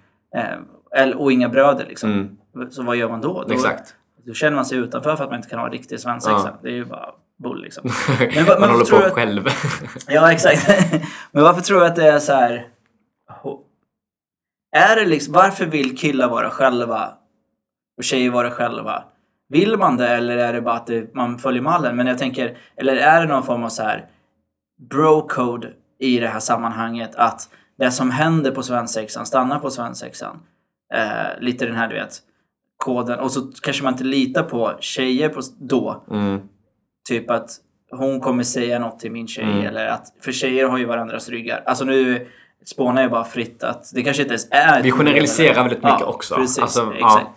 [0.93, 1.17] Mm.
[1.17, 2.11] Och inga bröder liksom.
[2.55, 2.71] Mm.
[2.71, 3.43] Så vad gör man då?
[3.47, 3.95] då Exakt.
[4.25, 6.37] då känner man sig utanför för att man inte kan ha riktig svensexa.
[6.45, 6.59] Ja.
[6.61, 7.09] Det är ju bara
[7.43, 7.89] bull liksom.
[8.19, 9.47] Men men Man vad håller tror på du- själv.
[10.07, 10.67] Ja, exakt.
[11.31, 12.67] Men varför tror du att det är så här?
[14.71, 17.13] Är det liksom, varför vill killar vara själva
[17.99, 19.03] och tjejer vara själva?
[19.49, 21.95] Vill man det eller är det bara att det, man följer mallen?
[21.95, 24.05] Men jag tänker, eller är det någon form av så här
[24.91, 25.67] bro-code
[25.99, 30.39] i det här sammanhanget att det som händer på svensexan stannar på svensexan?
[30.93, 32.17] Eh, lite den här, du vet,
[32.77, 33.19] koden.
[33.19, 36.03] Och så kanske man inte litar på tjejer på, då.
[36.11, 36.41] Mm.
[37.09, 37.49] Typ att
[37.91, 39.43] hon kommer säga något till min tjej.
[39.43, 39.65] Mm.
[39.65, 41.63] Eller att, för tjejer har ju varandras ryggar.
[41.65, 42.27] Alltså nu
[42.65, 44.83] spånar jag bara fritt att det kanske inte ens är...
[44.83, 46.35] Vi generaliserar väldigt mycket också.
[46.35, 47.25] Precis, Alltså, exakt.
[47.25, 47.35] ja.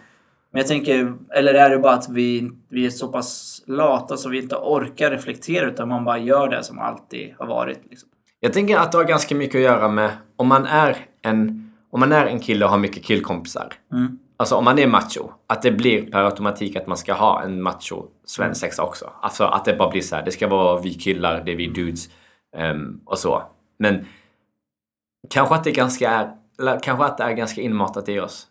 [0.53, 4.29] Men jag tänker, eller är det bara att vi, vi är så pass lata så
[4.29, 7.81] vi inte orkar reflektera utan man bara gör det som alltid har varit.
[7.91, 8.09] Liksom.
[8.41, 12.01] Jag tänker att det har ganska mycket att göra med om man är en, om
[12.01, 13.75] man är en kille och har mycket killkompisar.
[13.93, 14.19] Mm.
[14.37, 17.62] Alltså om man är macho, att det blir per automatik att man ska ha en
[17.62, 19.11] macho svensexa också.
[19.21, 21.67] Alltså att det bara blir så här, det ska vara vi killar, det är vi
[21.67, 22.09] dudes
[22.57, 23.43] ehm, och så.
[23.79, 24.07] Men
[25.31, 28.47] kanske att det ganska är, kanske att det är ganska inmatat i oss.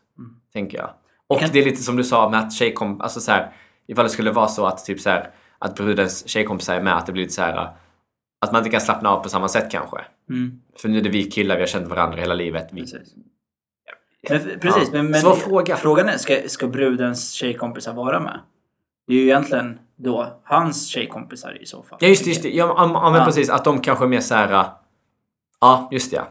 [0.54, 0.90] Tänker jag.
[1.32, 3.52] Och Kan- det är lite som du sa med att tjejkom, alltså så här,
[3.88, 7.06] ifall det skulle vara så att typ så här, att brudens tjejkompisar är med, att
[7.06, 7.70] det blir lite så här
[8.41, 9.98] att man inte kan slappna av på samma sätt kanske.
[10.30, 10.62] Mm.
[10.82, 12.67] För nu är det vi killar, vi har känt varandra hela livet.
[12.72, 13.13] Vi, Precis.
[14.30, 14.89] Men, precis, Ja.
[15.04, 15.76] men, men fråga.
[15.76, 18.39] frågan är, ska, ska brudens tjejkompisar vara med?
[19.08, 21.98] Det är ju egentligen då hans tjejkompisar i så fall.
[22.02, 22.50] Ja just det, just det.
[22.50, 23.50] Ja, ja, ja, men precis.
[23.50, 24.54] Att de kanske är mer så här.
[24.54, 24.65] äh,
[25.62, 26.22] Ja, just det.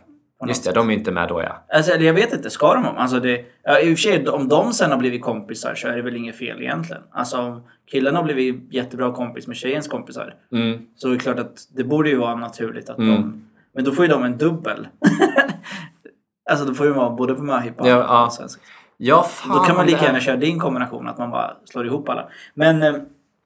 [0.40, 0.48] Ja.
[0.48, 1.64] Just det, de är inte med då ja.
[1.76, 2.86] Alltså, jag vet inte, ska de?
[2.86, 5.96] Alltså det, ja, I och för sig, om de sen har blivit kompisar så är
[5.96, 7.02] det väl inget fel egentligen.
[7.12, 10.78] Alltså om killen har blivit jättebra kompis med tjejens kompisar Mm.
[10.96, 13.14] så är det klart att det borde ju vara naturligt att Mm.
[13.14, 13.46] de...
[13.74, 14.88] Men då får ju de en dubbel.
[16.50, 18.26] alltså då får ju vara både på möhippa Ja, ja.
[18.26, 18.62] och svenska.
[18.96, 19.56] Ja, fan.
[19.58, 22.28] Då kan man lika gärna köra din kombination, att man bara slår ihop alla.
[22.54, 22.94] Men, eh,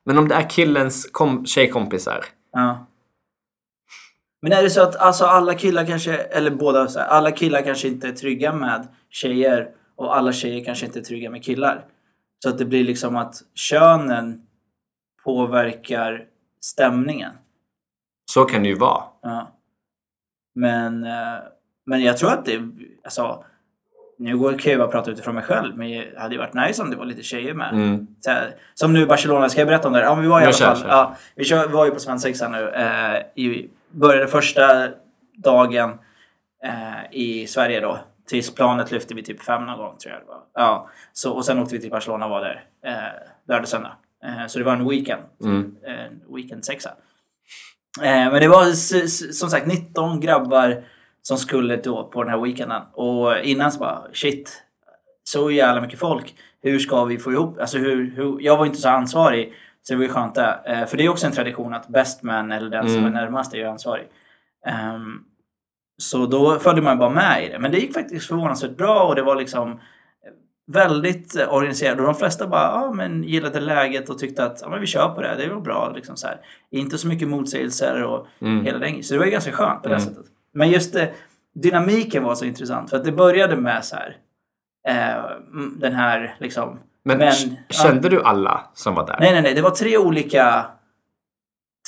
[0.07, 2.25] Men om det är killens kom- tjejkompisar.
[2.53, 2.87] ja.
[4.45, 7.63] Men är det så att alltså, alla killar kanske, eller båda, så här, alla killar
[7.63, 11.85] kanske inte är trygga med tjejer och alla tjejer kanske inte är trygga med killar.
[12.43, 14.43] Så att det blir liksom att könen
[15.25, 16.25] påverkar
[16.61, 17.33] stämningen.
[18.33, 19.05] Så kan det ju vara.
[19.23, 19.53] Ja.
[20.55, 21.39] Men, eh,
[21.87, 22.61] men jag tror att det,
[23.05, 23.45] alltså,
[24.19, 26.83] nu går- kan jag bara prata utifrån mig själv, men det hade ju varit nice
[26.83, 27.73] om det var lite tjejer med.
[27.73, 28.07] Mm.
[28.27, 30.01] Här, som nu Barcelona, ska jag berätta om det?
[30.01, 30.77] Ja, men vi var i alla kör, fall.
[30.77, 30.89] kör.
[30.89, 32.69] Ja, vi kör, var ju på svensexa nu.
[32.69, 34.89] Eh, i, började första
[35.37, 35.99] dagen
[36.65, 37.99] eh, i Sverige då.
[38.27, 40.43] Tills planet lyfte vi typ fem någon gång tror jag det var.
[40.55, 42.95] Ja, så, och sen åkte vi till Barcelona och var där eh,
[43.49, 43.97] lördag söndag.
[44.25, 45.23] Eh, så det var en weekend.
[45.45, 45.77] Mm.
[45.83, 46.91] En weekend sexa.
[48.03, 48.65] Eh, men det var
[49.33, 50.85] som sagt 19 grabbar
[51.23, 52.83] som skulle då på den här weekenden.
[52.93, 54.63] Och innan så bara shit,
[55.25, 56.35] så jävla mycket folk.
[56.63, 59.53] Hur ska vi få ihop, alltså hur, hur jag var inte så ansvarig.
[59.88, 60.59] Så det var ju skönt det.
[60.66, 63.12] Eh, för det är också en tradition att best man eller den som är Mm.
[63.12, 64.09] närmast är ju ansvarig.
[64.66, 65.25] Ehm,
[65.97, 67.59] så då följde man bara med i det.
[67.59, 69.81] Men det gick faktiskt förvånansvärt bra och det var liksom
[70.66, 71.99] väldigt eh, organiserat.
[71.99, 75.09] Och de flesta bara ja, men gillade läget och tyckte att ja, men vi kör
[75.09, 75.35] på det.
[75.38, 75.92] Det var bra.
[75.94, 76.40] Liksom så här.
[76.70, 78.64] Inte så mycket motsägelser och Mm.
[78.64, 80.07] hela den Så det var ju ganska skönt på det Mm.
[80.07, 80.27] sättet.
[80.53, 81.11] Men just det,
[81.55, 82.90] dynamiken var så intressant.
[82.90, 84.16] För att det började med så här.
[84.88, 85.25] Eh,
[85.79, 86.79] den här liksom.
[87.05, 87.33] Men, Men,
[87.69, 89.17] kände du alla som var där?
[89.21, 89.55] Nej, nej, nej.
[89.55, 90.67] Det var tre olika,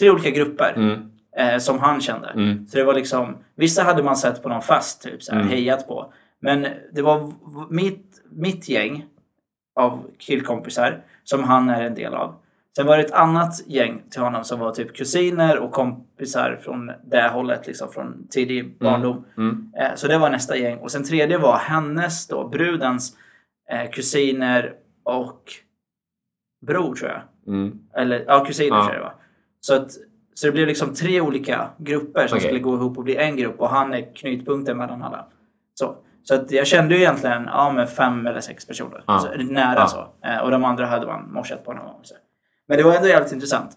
[0.01, 1.11] tre olika grupper Mm.
[1.37, 2.29] eh, som han kände.
[2.29, 2.67] Mm.
[2.67, 5.51] Så det var liksom, vissa hade man sett på någon fest, typ så här, Mm.
[5.53, 6.13] hejat på.
[6.41, 7.33] Men det var
[7.71, 9.05] mitt, mitt gäng
[9.81, 12.35] av killkompisar som han är en del av.
[12.77, 16.91] Sen var det ett annat gäng till honom som var typ kusiner och kompisar från
[17.05, 19.25] det hållet, liksom från tidig barndom.
[19.37, 19.73] Mm.
[19.81, 20.79] Eh, Så det var nästa gäng.
[20.79, 23.17] Och sen tredje var hennes då, brudens
[23.71, 24.73] eh, kusiner
[25.07, 25.43] och
[26.67, 27.23] bror tror jag.
[27.55, 27.79] Mm.
[27.97, 28.83] Eller ja, kusiner Ja.
[28.83, 29.15] tror jag det var.
[29.61, 29.91] Så, att,
[30.35, 32.49] så det blev liksom tre olika grupper som Okej.
[32.49, 35.27] skulle gå ihop och bli en grupp och han är knutpunkten mellan alla.
[35.75, 39.05] Så, så att jag kände ju egentligen ja, med fem eller sex personer.
[39.07, 39.19] Ja.
[39.19, 39.87] Så, nära Ja.
[39.87, 40.27] så.
[40.29, 42.01] Eh, och de andra hade man morsat på någon gång.
[42.03, 42.15] Så.
[42.69, 43.71] Men det var ändå jävligt intressant.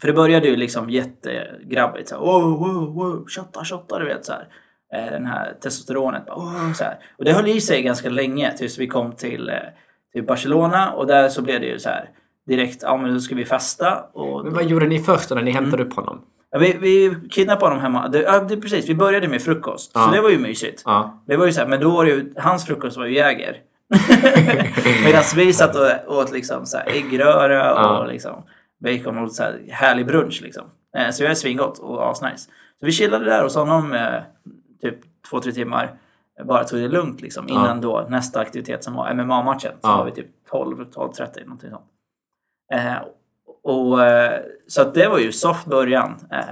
[0.00, 2.08] För det började ju liksom jättegrabbigt.
[2.08, 4.48] Så här, wow, wow, wow, shotta, shotta, du vet så här.
[4.94, 6.26] Eh, Den här testosteronet.
[6.26, 6.98] bara, "Åh", Så här.
[7.18, 9.56] Och det höll i sig ganska länge tills vi kom till, eh,
[10.12, 12.10] till Barcelona och där så blev det ju så här
[12.46, 13.98] direkt, ja men då ska vi festa.
[14.12, 16.20] Och Men vad gjorde ni först då när ni hämtade upp honom?
[16.50, 18.08] Ja, vi, vi kidnappade honom hemma.
[18.08, 19.90] Det, ja, det, precis, vi började med frukost.
[19.94, 20.04] Ja.
[20.04, 20.82] Så det var ju mysigt.
[20.84, 21.22] Ja.
[21.26, 23.56] Det var ju så här, men då var det ju, hans frukost var ju Jäger.
[25.04, 28.42] Medan vi satt och åt liksom så här äggröra och liksom
[28.84, 30.64] bacon och så här härlig brunch liksom.
[30.96, 32.48] Eh, Så det var svingott och asnice.
[32.80, 34.22] Så vi chillade där hos honom eh,
[34.82, 34.98] typ
[35.30, 35.90] två, tre timmar.
[36.44, 39.72] Bara tog det lugnt liksom innan då nästa aktivitet som var MMA-matchen.
[39.80, 39.96] Så Ja.
[39.96, 41.84] var vi typ 12, 12.30 någonting sånt.
[42.72, 42.96] Eh,
[43.64, 46.14] och, eh, så det var ju soft början.
[46.32, 46.44] Eh,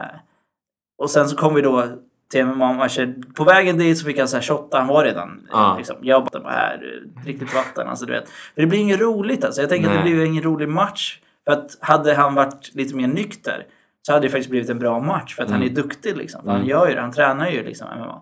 [0.98, 1.84] och sen så kom vi då
[2.32, 3.24] till MMA-matchen.
[3.36, 4.78] På vägen dit så fick han så här shotta.
[4.78, 5.70] Han var redan Ja.
[5.72, 6.74] eh, liksom, jag bara här,
[7.18, 7.88] eh, lite vatten.
[7.88, 8.28] Alltså, du vet.
[8.28, 9.60] För det blir inget roligt alltså.
[9.60, 10.14] Jag tänker att det Nej.
[10.14, 11.20] blir ingen rolig match.
[11.44, 13.66] För att hade han varit lite mer nykter
[14.02, 15.36] så hade det faktiskt blivit en bra match.
[15.36, 16.42] För att han är duktig liksom.
[16.42, 16.68] För Han Mm.
[16.70, 17.00] gör ju det.
[17.00, 18.20] Han tränar ju liksom MMA.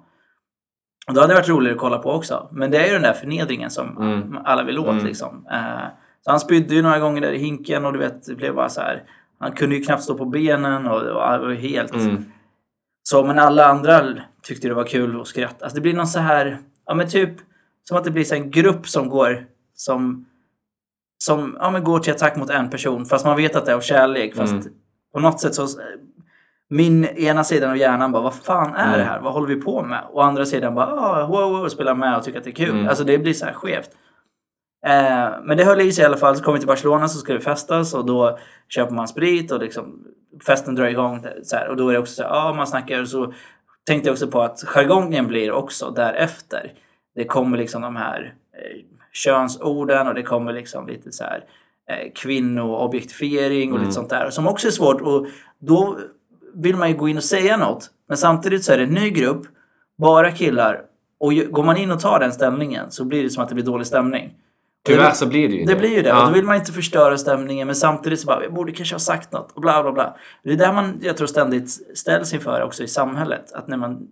[1.09, 2.49] Och då hade det varit roligare att kolla på också.
[2.53, 4.39] Men det är ju den där förnedringen som Mm.
[4.45, 5.05] alla vill åt Mm.
[5.07, 5.47] liksom.
[5.53, 5.87] Eh,
[6.25, 8.69] så han spydde ju några gånger där i hinken och du vet, det blev bara
[8.69, 9.03] så här.
[9.39, 11.95] Han kunde ju knappt stå på benen och det var, helt...
[11.95, 12.25] Mm.
[13.03, 14.03] Så, men alla andra
[14.43, 15.63] tyckte det var kul och skratt.
[15.63, 17.31] Alltså det blir någon så här, ja men typ
[17.85, 20.27] som att det blir så en grupp som går som,
[21.25, 23.77] som ja, men går till attack mot en person fast man vet att det är
[23.77, 24.35] av kärlek.
[24.35, 24.65] Fast Mm.
[25.13, 25.67] på något sätt så
[26.71, 28.99] min ena sidan av hjärnan bara, vad fan är Mm.
[28.99, 29.21] det här?
[29.21, 30.05] Vad håller vi på med?
[30.13, 32.71] Och andra sidan bara, ah, wow, wow, spelar med och tycker att det är kul.
[32.71, 32.89] Mm.
[32.89, 33.91] Alltså det blir så här skevt.
[34.87, 36.37] Eh, men det höll i sig i alla fall.
[36.37, 39.61] Så kom vi till Barcelona så ska det festas och då köper man sprit och
[39.61, 40.05] liksom
[40.47, 41.27] festen drar igång.
[41.43, 43.33] Så här, och då är det också så här, ja man snackar och så
[43.87, 46.73] tänkte jag också på att jargongen blir också därefter.
[47.15, 51.45] Det kommer liksom de här eh, könsorden och det kommer liksom lite så här
[51.91, 53.81] eh, kvinnoobjektifiering och Mm.
[53.89, 54.31] lite sånt där.
[54.31, 55.27] Som också är svårt och
[55.59, 55.99] då
[56.63, 57.91] vill man ju gå in och säga något.
[58.09, 59.43] Men samtidigt så är det en ny grupp,
[59.99, 60.81] bara killar.
[61.21, 63.55] Och ju- går man in och tar den ställningen så blir det som att det
[63.55, 64.35] blir dålig stämning.
[64.87, 66.09] Tyvärr så blir det ju Det blir ju det.
[66.09, 66.21] Ja.
[66.21, 69.01] Och då vill man inte förstöra stämningen men samtidigt så bara, jag borde kanske ha
[69.01, 70.17] sagt något och bla bla bla.
[70.43, 73.53] Det är där man, jag tror ständigt ställs inför också i samhället.
[73.53, 74.09] Att när man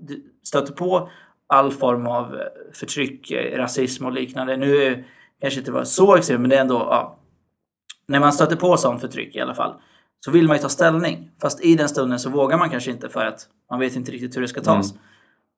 [0.46, 1.08] stöter på
[1.46, 2.40] all form av eh,
[2.72, 4.56] förtryck, eh, rasism och liknande.
[4.56, 5.04] Nu
[5.40, 7.18] kanske inte var så extremt men det är ändå, ja.
[8.08, 9.74] När man stöter på sånt förtryck i alla fall.
[10.24, 11.30] Så vill man ju ta ställning.
[11.42, 14.36] Fast i den stunden så vågar man kanske inte för att man vet inte riktigt
[14.36, 14.90] hur det ska tas.
[14.90, 15.02] Mm.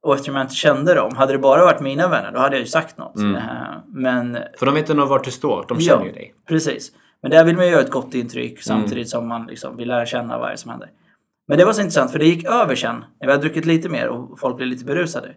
[0.02, 2.60] Och eftersom jag inte kände dem, hade det bara varit mina vänner då hade jag
[2.60, 3.16] ju sagt något.
[3.16, 3.36] Mm.
[3.36, 3.42] Eh,
[3.86, 5.64] Men För de vet nog vart du står.
[5.68, 5.84] De Ja.
[5.92, 6.34] känner ju dig.
[6.48, 6.92] Precis.
[7.22, 10.06] Men där vill man ju göra ett gott intryck samtidigt som man liksom vill lära
[10.06, 10.90] känna vad det är som händer.
[11.48, 13.04] Men det var så intressant för det gick över sen.
[13.20, 15.28] När vi hade druckit lite mer och folk blev lite berusade.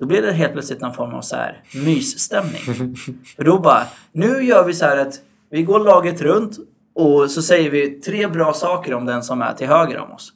[0.00, 2.60] Då blev det helt plötsligt någon form av så här mysstämning.
[3.36, 5.14] för då bara, nu gör vi så här att
[5.50, 6.58] vi går laget runt
[6.94, 10.32] och så säger vi tre bra saker om den som är till höger om oss.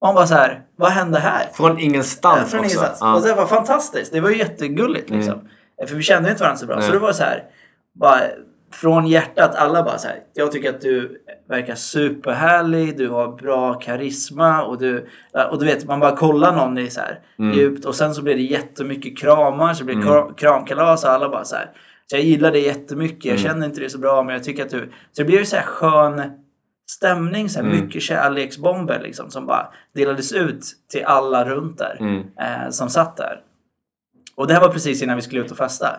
[0.00, 1.48] Och man bara så här, vad hände här?
[1.52, 2.76] Från ingenstans Från också.
[2.76, 2.98] ingenstans.
[3.00, 3.14] Ja.
[3.14, 4.12] Och det var fantastiskt.
[4.12, 5.48] Det var ju jättegulligt liksom.
[5.88, 6.76] För vi kände inte varandra så bra.
[6.76, 6.90] Så Nej.
[6.92, 7.44] det var så här,
[7.94, 8.20] bara
[8.72, 10.18] från hjärtat, alla bara så här.
[10.34, 15.06] Jag tycker att du verkar superhärlig, du har bra karisma och du,
[15.50, 17.20] och du vet, man bara kollar någon i så här
[17.54, 21.28] djupt och sen så blir det jättemycket kramar, så blir det kram, kramkalas och alla
[21.28, 21.70] bara så här.
[22.16, 24.80] Jag gillar det jättemycket, jag känner inte det så bra men jag tycker att du...
[25.12, 26.22] Så det blir ju så här skön
[26.90, 32.18] stämning, så här mycket kärleksbomber liksom som bara delades ut till alla runt där Mm.
[32.20, 33.40] eh, som satt där.
[34.36, 35.96] Och det här var precis innan vi skulle ut och festa.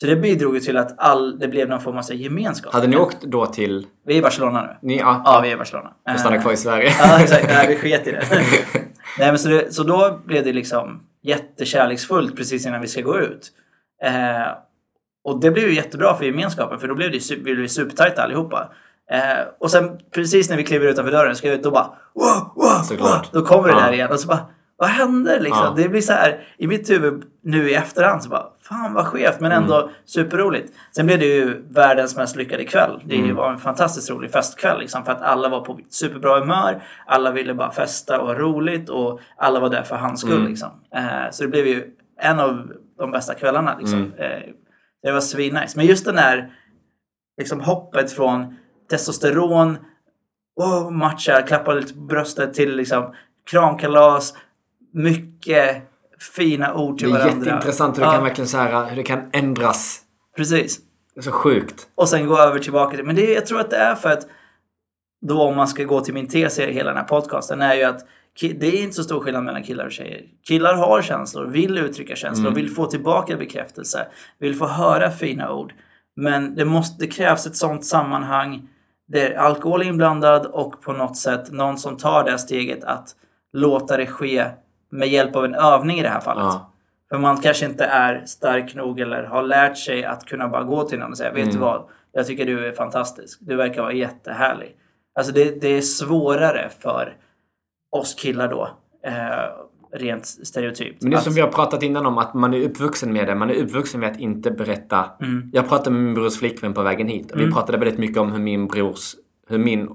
[0.00, 2.72] Så det bidrog till att all, det blev någon form av gemenskap.
[2.72, 3.86] Hade ni åkt då till...
[4.06, 4.88] Vi är i Barcelona nu.
[4.88, 5.92] Ni, ja, Ja, vi är i Barcelona.
[6.04, 6.90] Jag stannar kvar i Sverige.
[6.98, 7.46] Ja, exakt.
[7.48, 8.22] Nej, vi sket i det.
[9.18, 13.18] Nej, men så, det, så då blev det liksom jättekärleksfullt precis innan vi ska gå
[13.18, 13.52] ut.
[14.04, 14.12] Eh,
[15.24, 18.22] och det blev ju jättebra för gemenskapen för då blev det, su- vi blev supertajta
[18.22, 18.70] allihopa.
[19.10, 22.52] Eh, och sen precis när vi kliver utanför dörren och ska ut då bara wow,
[22.54, 23.80] wow, wow, Då kommer det Ja.
[23.80, 25.64] där igen och så bara vad händer liksom?
[25.64, 25.82] Ja.
[25.82, 29.40] Det blir så här i mitt huvud nu i efterhand så bara fan vad skevt
[29.40, 29.90] men ändå Mm.
[30.04, 30.72] superroligt.
[30.96, 33.00] Sen blev det ju världens mest lyckade kväll.
[33.04, 33.36] Det Mm.
[33.36, 36.82] var en fantastiskt rolig festkväll liksom för att alla var på superbra humör.
[37.06, 40.46] Alla ville bara festa och ha roligt och alla var där för hans skull Mm.
[40.48, 40.70] liksom.
[40.96, 41.84] Eh, så det blev ju
[42.20, 43.98] en av de bästa kvällarna liksom.
[43.98, 44.12] Mm.
[44.16, 44.42] Eh,
[45.04, 45.72] det var svinnice.
[45.76, 46.52] Men just den där
[47.38, 48.56] liksom hoppet från
[48.90, 49.76] testosteron,
[50.60, 53.14] wow, matcha, klappa lite på bröstet till liksom
[53.50, 54.34] kramkalas,
[54.92, 55.82] mycket
[56.36, 57.36] fina ord Det till är varandra.
[57.38, 60.00] jätteintressant hur det Ja, kan verkligen så här, hur det kan ändras.
[60.36, 60.78] Precis.
[61.14, 61.86] Det är så sjukt.
[61.94, 63.04] Och sen gå över tillbaka till...
[63.06, 64.26] Men det, jag tror att det är för att
[65.26, 67.82] då om man ska gå till min tes i hela den här podcasten är ju
[67.82, 68.00] att
[68.40, 70.22] det är inte så stor skillnad mellan killar och tjejer.
[70.48, 72.54] Killar har känslor, vill uttrycka känslor, Mm.
[72.62, 74.06] vill få tillbaka bekräftelse,
[74.38, 75.72] vill få höra fina ord.
[76.16, 78.68] Men det, måste, det krävs ett sånt sammanhang
[79.06, 83.08] det är alkohol inblandad och på något sätt någon som tar det steget att
[83.52, 84.46] låta det ske
[84.90, 86.44] med hjälp av en övning i det här fallet.
[86.44, 86.72] Ja.
[87.10, 90.84] För man kanske inte är stark nog eller har lärt sig att kunna bara gå
[90.84, 91.54] till någon och säga Vet Mm.
[91.54, 91.84] du vad?
[92.12, 93.38] Jag tycker du är fantastisk.
[93.42, 94.76] Du verkar vara jättehärlig.
[95.14, 97.16] Alltså det, det är svårare för
[97.98, 98.68] oss killar då.
[99.06, 99.12] Eh,
[99.98, 101.02] rent stereotypt.
[101.02, 103.34] Men det är som vi har pratat innan om att man är uppvuxen med det.
[103.34, 105.10] Man är uppvuxen med att inte berätta.
[105.20, 105.50] Mm.
[105.52, 107.54] Jag pratade med min brors flickvän på vägen hit och vi Mm.
[107.54, 109.14] pratade väldigt mycket om hur min brors,
[109.48, 109.88] hur min,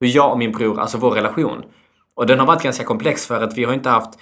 [0.00, 1.62] hur jag och min bror, alltså vår relation.
[2.14, 4.18] Och den har varit ganska komplex för att vi har inte haft,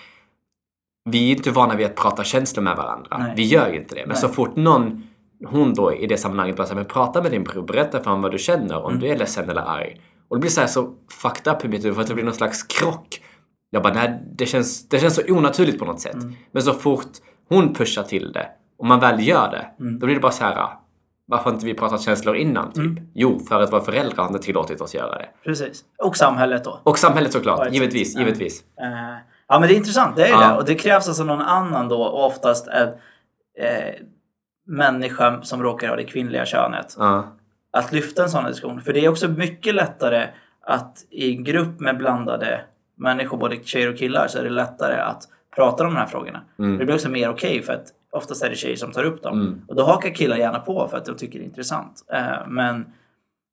[1.11, 3.19] vi är inte vana vid att prata känslor med varandra.
[3.19, 3.33] Nej.
[3.37, 4.01] Vi gör ju inte det.
[4.01, 4.17] Men Nej.
[4.17, 5.03] så fort någon,
[5.47, 8.23] hon då i det sammanhanget bara säger men prata med din bror, berätta för honom
[8.23, 9.01] vad du känner, om Mm.
[9.01, 10.01] du är ledsen eller arg.
[10.29, 12.25] Och det blir så här så fucked up i mitt huvud för att det blir
[12.25, 13.21] någon slags krock.
[13.71, 16.15] Jag bara, nej, det känns, det känns så onaturligt på något sätt.
[16.15, 16.35] Mm.
[16.53, 17.11] Men så fort
[17.49, 19.99] hon pushar till det och man väl gör det, Mm.
[19.99, 20.69] då blir det bara så här.
[21.27, 22.69] Varför har inte vi pratat känslor innan?
[22.73, 22.77] Typ?
[22.77, 23.09] Mm.
[23.15, 25.29] Jo, för att våra föräldrar har inte tillåtit oss göra det.
[25.45, 25.85] Precis.
[25.99, 26.81] Och samhället då.
[26.83, 27.75] Och samhället såklart, exakt.
[27.75, 28.21] givetvis, Ja.
[28.21, 28.61] givetvis.
[28.81, 28.87] Eh,
[29.49, 30.49] ja men det är intressant, det är ju Ja.
[30.49, 30.57] det.
[30.57, 32.89] Och det krävs alltså någon annan då, och oftast en
[33.59, 33.95] eh,
[34.67, 36.95] människa som råkar ha det kvinnliga könet.
[36.99, 37.25] Ja.
[37.75, 38.81] Att lyfta en sån diskussion.
[38.81, 40.29] För det är också mycket lättare
[40.61, 42.61] att i en grupp med blandade
[42.97, 45.23] människor, både tjejer och killar, så är det lättare att
[45.57, 46.43] prata om de här frågorna.
[46.59, 46.79] Mm.
[46.79, 49.41] Det blir också mer okej för att oftast är det tjejer som tar upp dem.
[49.41, 49.61] Mm.
[49.69, 52.05] Och då hakar killar gärna på för att de tycker det är intressant.
[52.13, 52.87] Eh, men,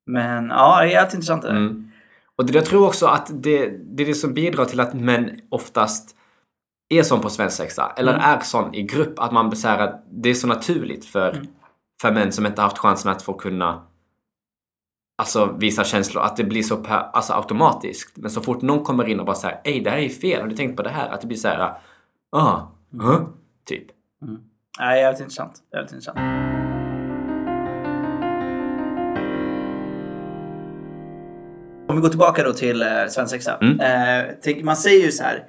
[0.06, 1.56] men ja, det är jävligt intressant det där.
[1.56, 1.90] Mm.
[2.36, 5.30] Och det, jag tror också att det, det är det som bidrar till att män
[5.48, 6.16] oftast
[6.88, 8.24] är sån på svensexa, eller Mm.
[8.24, 11.46] är sån i grupp, att man så här att det är så naturligt för, Mm.
[12.02, 13.82] för män som inte haft chansen att få kunna
[15.22, 18.16] alltså, visa känslor, att det blir så per, alltså, automatiskt.
[18.16, 20.48] Men så fort någon kommer in och bara säger ej det här är fel, har
[20.48, 21.08] du tänkt på det här?
[21.08, 21.74] Att det blir så här,
[22.32, 22.60] ah,
[23.02, 23.20] huh?
[23.66, 23.84] typ.
[24.78, 25.52] Nej, jävligt intressant.
[25.72, 26.18] Jävligt intressant.
[31.88, 33.58] Om vi går tillbaka då till eh, svensexa.
[33.60, 33.80] Mm.
[33.80, 35.44] Eh, tänk- man säger ju så här.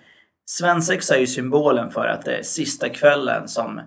[0.45, 3.81] Svensexa är ju symbolen för att det är sista kvällen som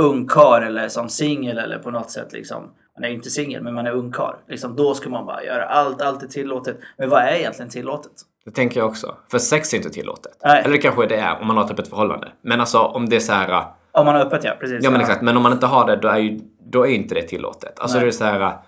[0.00, 2.70] ungkar eller som singel eller på något sätt liksom.
[2.98, 4.36] Man är inte singel men man är ungkar.
[4.48, 6.78] Liksom, då ska man bara göra allt, allt är tillåtet.
[6.96, 8.12] Men vad är egentligen tillåtet?
[8.44, 9.16] Det tänker jag också.
[9.30, 10.38] För sex är inte tillåtet.
[10.44, 10.62] Nej.
[10.64, 12.28] Eller kanske det är om man har ett förhållande.
[12.42, 14.84] Men alltså om det är så här Om man har öppet ja, precis.
[14.84, 17.14] Ja men exakt, men om man inte har det då är ju då är inte
[17.14, 17.80] det tillåtet.
[17.80, 18.04] Alltså Nej.
[18.04, 18.58] det är så här,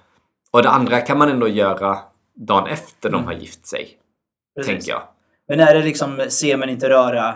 [0.51, 1.99] och det andra kan man ändå göra
[2.35, 3.83] dagen efter de har gift sig.
[3.83, 3.97] Mm.
[4.57, 4.73] Precis.
[4.73, 5.03] Tänker jag.
[5.49, 7.35] Men är det liksom se men inte röra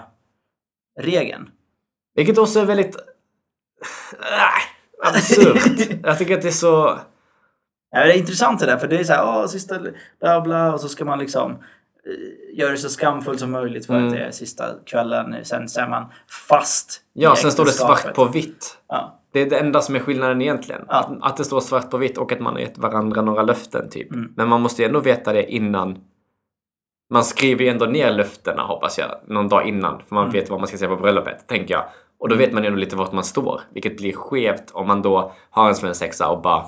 [1.01, 1.51] regeln?
[2.15, 5.91] Vilket också är väldigt äh, absurt.
[6.03, 6.99] jag tycker att det är så...
[7.91, 9.79] Ja, det är intressant det där, för det är så här, åh, sista
[10.21, 13.95] bla bla, och så ska man liksom eh, göra det så skamfullt som möjligt för
[13.95, 14.07] Mm.
[14.07, 15.37] att det är sista kvällen.
[15.45, 16.05] Sen så är man
[16.49, 18.79] fast Ja, sen står det svart på vitt.
[18.89, 20.85] Ja, Det är det enda som är skillnaden egentligen.
[20.89, 20.95] Ja.
[20.95, 23.91] Att, att det står svart på vitt och att man har gett varandra några löften
[23.91, 24.13] typ.
[24.13, 24.33] Mm.
[24.37, 25.99] Men man måste ju ändå veta det innan.
[27.11, 30.03] Man skriver ju ändå ner löftena hoppas jag, någon dag innan.
[30.09, 30.33] För man Mm.
[30.33, 31.85] vet vad man ska säga på bröllopet, tänker jag.
[32.19, 33.61] Och då vet man ändå lite vart man står.
[33.73, 36.65] Vilket blir skevt om man då har en svensexa och bara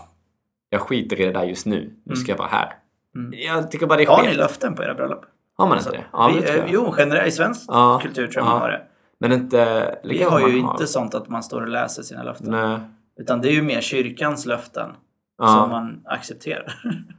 [0.71, 1.95] jag skiter i det där just nu.
[2.05, 2.73] Nu ska jag vara här.
[3.17, 3.33] Mm.
[3.39, 4.37] Jag tycker bara det är Har ni skevt.
[4.37, 5.25] löften på era bröllop?
[5.57, 6.05] Har man inte det?
[6.13, 8.53] Ja, vi, det jo, generellt i svensk Ja, kultur tror jag ja.
[8.53, 8.83] man har det.
[9.19, 9.99] Men inte...
[10.05, 12.51] Vi har ju inte sånt att man står och läser sina löften.
[12.51, 12.79] Nej.
[13.21, 14.91] Utan det är ju mer kyrkans löften
[15.39, 15.47] Ja.
[15.49, 16.75] som man accepterar.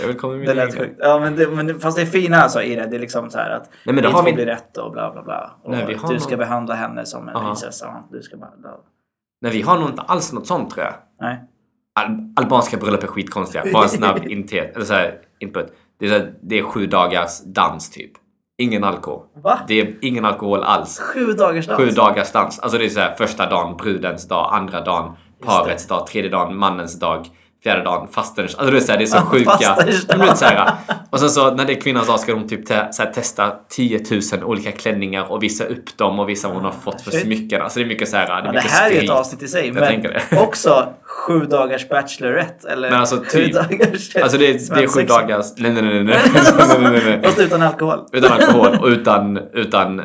[0.00, 0.96] Jag vill komma med det lät sjukt.
[0.98, 2.86] Ja, men, det, men fast det är fina alltså i det.
[2.86, 5.12] Det är liksom så här att Nej, men det har vi- bli rätt och bla
[5.12, 5.50] bla bla.
[5.62, 8.04] Och Nej, du ska någon- behandla henne som en prinsessa.
[8.12, 8.50] Du ska bara...
[8.58, 8.70] Bla.
[9.42, 10.94] Nej, vi har nog inte alls något sånt tror jag.
[11.20, 11.40] Nej.
[12.00, 13.64] Al- albanska bröllop är skitkonstiga.
[13.72, 15.66] Bara snabb intet, eller så här, input.
[15.98, 18.12] Det är, här, det är sju dagars dans typ.
[18.58, 19.26] Ingen alkohol.
[19.42, 19.58] Va?
[19.68, 20.98] Det är ingen alkohol alls.
[20.98, 21.78] Sju dagars dans?
[21.80, 22.58] Sju dagars dans.
[22.58, 25.12] Alltså det är så här, första dagen brudens dag, andra dagen
[25.44, 27.26] parets dag, tredje dagen mannens dag,
[27.62, 28.54] fjärde dagen fasterns.
[28.54, 29.76] Alltså det är så, här, det är så sjuka.
[30.18, 30.70] Men är
[31.10, 33.52] och sen så när det är kvinnans dag ska de typ te, så här, testa
[33.68, 34.00] 10
[34.32, 37.62] 000 olika klänningar och visa upp dem och visa vad hon har fått för smycken.
[37.62, 39.10] Alltså det är mycket så här, det är Ja, det här är ju ett skrik.
[39.10, 39.72] avsnitt i sig.
[39.72, 40.04] Men
[40.38, 42.68] också sju dagars bachelorette.
[42.68, 43.54] Eller Men alltså, typ.
[43.54, 45.46] dagars Alltså det, är- det är sju dagars...
[45.56, 46.14] Nej, nej, nej, nej,
[46.80, 47.20] nej, nej.
[47.22, 47.98] Fast utan alkohol.
[48.12, 49.38] Utan alkohol och utan...
[49.54, 50.00] utan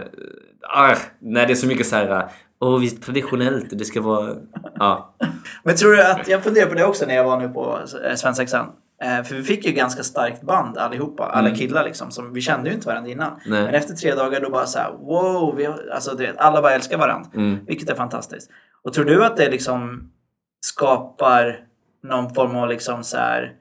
[0.76, 2.26] ah, nej, det är så mycket så här...
[2.66, 4.36] Åh, visst traditionellt, det ska vara...
[4.76, 5.16] Ja.
[5.64, 8.16] Men tror du att, jag funderar på det också när jag var nu på eh,
[8.16, 8.66] svensexan.
[9.04, 11.60] Eh, för vi fick ju ganska starkt band allihopa, alla Mm.
[11.60, 12.12] killar liksom.
[12.12, 13.32] Som, vi kände ju inte varandra innan.
[13.46, 13.64] Nej.
[13.64, 16.72] Men efter tre dagar då bara så här, wow, vi har, alltså det, alla bara
[16.74, 17.30] älskar varandra.
[17.36, 17.58] Mm.
[17.68, 18.52] Vilket är fantastiskt.
[18.84, 20.10] Och tror du att det liksom
[20.66, 21.60] skapar
[22.04, 23.54] någon form av liksom så här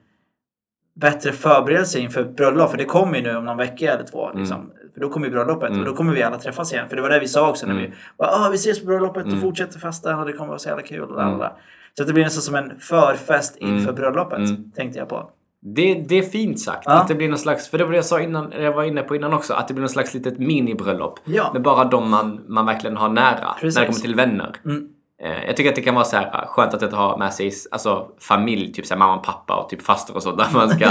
[0.95, 2.69] bättre förberedelse inför bröllop?
[2.71, 4.31] För det kommer ju nu om någon vecka eller två.
[4.33, 6.89] Liksom, För då kommer ju bröllopet och då kommer vi alla träffas igen.
[6.89, 9.25] För det var det vi sa också när vi bara, ah, vi ses på bröllopet
[9.25, 11.01] och fortsätter festa och det kommer vara så jävla kul.
[11.11, 11.51] Och alla.
[11.97, 14.39] Så det blir nästan som en förfest inför bröllopet,
[14.75, 15.29] tänkte jag på.
[15.75, 16.83] Det, det är fint sagt.
[16.85, 16.91] Ja.
[16.91, 19.01] Att det blir någon slags, för det var det jag sa innan, jag var inne
[19.01, 21.19] på innan också, att det blir någon slags litet minibröllop.
[21.25, 21.49] Ja.
[21.53, 23.53] Med bara de man, man verkligen har nära.
[23.59, 23.75] Precis.
[23.75, 24.55] När det kommer till vänner.
[24.65, 24.87] Mm.
[25.23, 27.51] Eh, Jag tycker att det kan vara så här skönt att inte ha med sig
[27.71, 30.69] alltså, familj, typ så här, mamma och pappa och typ faster och så där man
[30.69, 30.87] ska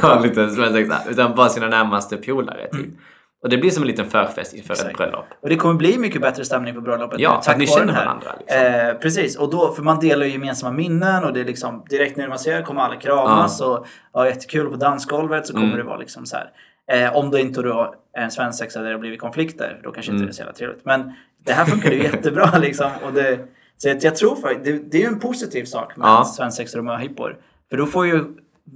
[0.08, 0.98] ha lite svensexa.
[1.10, 2.66] Utan bara sina närmaste polare.
[2.72, 2.86] Typ.
[3.46, 4.80] Och det blir som en liten förfest inför ett.
[4.80, 4.96] Exakt.
[4.98, 5.24] bröllop.
[5.40, 7.20] Och det kommer bli mycket bättre stämning på bröllopet.
[7.20, 8.04] Ja, nu, tack ni känner här.
[8.04, 8.58] varandra, liksom.
[8.62, 12.16] Eh, precis, och då, för man delar ju gemensamma minnen och det är liksom direkt
[12.16, 15.78] när man ser kommer alla kramas och ja, jättekul på dansgolvet så kommer Mm.
[15.78, 16.50] det vara liksom så här.
[17.06, 20.12] Eh, om det inte då är en svensexa där det har blivit konflikter, då kanske
[20.12, 20.26] inte Mm.
[20.26, 20.84] det är så jävla trevligt.
[20.84, 21.12] Men
[21.44, 22.90] det här funkar ju jättebra liksom.
[23.06, 23.38] Och det,
[23.76, 26.24] så jag tror faktiskt, det, det är ju en positiv sak med Ja.
[26.24, 27.36] svensexor och möhippor.
[27.70, 28.24] För då får ju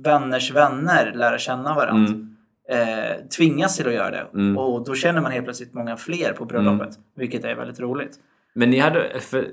[0.04, 2.08] vänners vänner lära känna varandra.
[2.12, 2.29] Mm.
[2.70, 4.24] Eh, tvingas till att göra det.
[4.58, 6.88] Och då känner man helt plötsligt många fler på bröllopet.
[6.88, 7.00] Mm.
[7.16, 8.12] Vilket är väldigt roligt.
[8.54, 9.48] Men ni hade, för,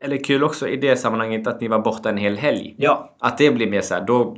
[0.00, 2.74] eller kul också i det sammanhanget att ni var borta en hel helg.
[2.78, 4.36] Ja, Att det blir mer så här, då,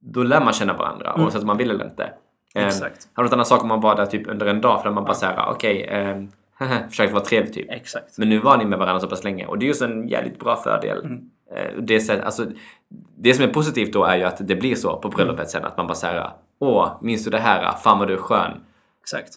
[0.00, 2.12] då lär man känna varandra oavsett om man vill eller inte.
[2.54, 3.08] Eh, Exakt.
[3.12, 5.04] Hade något annan sak om man var där typ under en dag för att man
[5.04, 5.82] bara såhär, okej,
[6.60, 7.70] okay, försökte vara trevlig typ.
[7.70, 8.18] exakt.
[8.18, 10.38] Men nu var ni med varandra så pass länge och det är just en jävligt
[10.38, 10.98] bra fördel.
[11.04, 11.30] Mm.
[11.56, 12.46] Eh, Det, sätt- alltså,
[13.18, 15.76] det som är positivt då är ju att det blir så på bröllopet sen att
[15.76, 16.30] man bara säger
[16.60, 17.72] Åh, minns du det här?
[17.76, 18.50] Fan vad du är skön.
[19.02, 19.28] Exakt.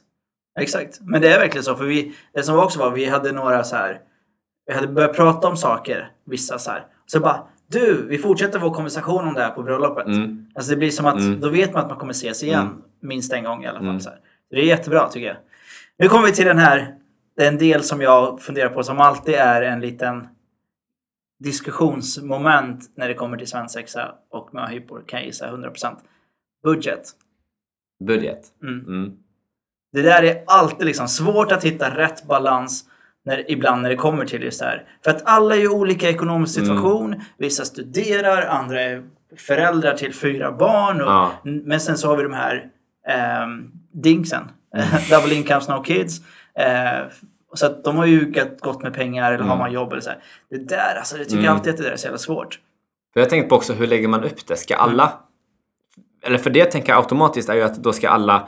[0.59, 0.99] Exakt.
[1.01, 1.75] Men det är verkligen så.
[1.75, 3.99] För vi, det som också var, vi hade några så här.
[4.67, 6.85] Vi hade börjat prata om saker, vissa så här.
[7.05, 10.05] Så bara, du, vi fortsätter vår konversation om det här på bröllopet.
[10.07, 10.45] Mm.
[10.55, 12.69] Alltså det blir som att, då vet man att man kommer ses igen.
[13.01, 14.01] Minst en gång i alla fall.
[14.01, 14.19] Så här.
[14.49, 15.37] Det är jättebra tycker jag.
[15.97, 16.95] Nu kommer vi till den här,
[17.37, 20.27] den del som jag funderar på som alltid är en liten
[21.45, 25.95] diskussionsmoment när det kommer till svensexa och möhippor kan jag gissa 100%.
[26.63, 27.01] Budget.
[28.05, 28.39] Budget.
[28.63, 28.85] Mm.
[28.85, 29.13] Mm.
[29.93, 32.85] Det där är alltid liksom svårt att hitta rätt balans
[33.25, 34.87] när, ibland när det kommer till just det här.
[35.03, 36.67] För att alla är ju olika ekonomisk Mm.
[36.67, 37.21] situation.
[37.37, 39.03] Vissa studerar, andra är
[39.37, 41.01] föräldrar till fyra barn.
[41.01, 41.31] Och, Ja.
[41.43, 42.69] Men sen så har vi de här
[43.07, 44.43] ehm, dinksen.
[44.75, 44.87] Mm.
[45.09, 46.21] Double incomes, no kids.
[46.59, 47.01] Eh,
[47.55, 49.49] så att de har ju gått med pengar eller Mm.
[49.49, 50.19] har man jobb eller så här.
[50.49, 52.59] Det där, alltså jag tycker alltid att det där är så jävla svårt.
[53.13, 54.55] Jag tänkte på också, hur lägger man upp det?
[54.55, 55.13] Ska alla...
[56.23, 58.47] Eller för det jag tänker automatiskt är ju att då ska alla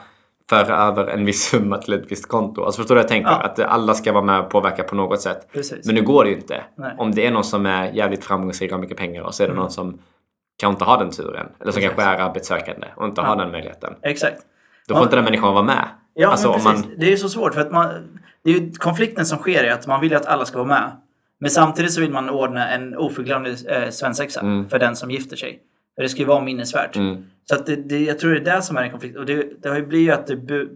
[0.50, 2.64] föra över en viss summa till ett visst konto.
[2.64, 3.30] Alltså förstår du vad jag tänker?
[3.32, 3.38] Ja.
[3.38, 5.48] Att alla ska vara med och påverka på något sätt.
[5.54, 5.86] Precis.
[5.86, 6.64] Men nu går det ju inte.
[6.78, 6.96] Nej.
[6.98, 9.48] Om det är någon som är jävligt framgångsrik och har mycket pengar och så är
[9.48, 10.00] det någon som
[10.60, 11.48] kanske inte har den turen.
[11.60, 13.94] Eller som kanske är arbetssökande och inte har den möjligheten.
[14.02, 14.38] Exakt.
[14.88, 15.06] Då får Ja.
[15.06, 15.86] inte den människan vara med.
[16.14, 16.86] Ja, alltså, men precis.
[16.86, 17.90] man, Det är ju så svårt för att man...
[18.48, 20.68] Det är ju konflikten som sker är att man vill ju att alla ska vara
[20.68, 20.92] med.
[21.40, 25.60] Men samtidigt så vill man ordna en oförglömlig eh, svensexa för den som gifter sig.
[25.96, 26.96] För det ska ju vara minnesvärt.
[26.96, 27.26] Mm.
[27.44, 29.18] Så att det, det, jag tror det är det som är en konflikt.
[29.18, 30.70] Och det, det har ju blivit att det bu,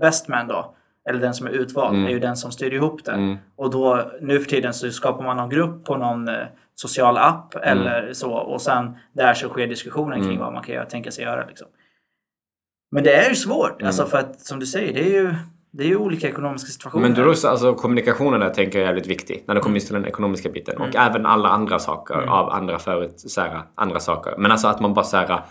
[0.00, 0.74] best man då,
[1.08, 3.12] eller den som är utvald, är ju den som styr ihop det.
[3.12, 3.36] Mm.
[3.56, 6.34] Och då nu för tiden så skapar man någon grupp på någon eh,
[6.74, 7.68] social app Mm.
[7.68, 8.32] eller så.
[8.32, 11.46] Och sen där så sker diskussionen kring vad man kan göra, tänka sig göra.
[11.46, 11.68] Liksom.
[12.90, 13.80] Men det är ju svårt.
[13.80, 13.86] Mm.
[13.86, 15.34] Alltså för att som du säger, det är ju,
[15.72, 17.08] det är ju olika ekonomiska situationer.
[17.08, 19.86] Men då också, alltså, kommunikationen där tänker jag är jävligt viktig när det kommer just
[19.86, 20.78] till den ekonomiska biten.
[20.78, 24.34] Och även alla andra saker av andra förut, så här, andra saker.
[24.38, 25.42] Men alltså att man bara så här,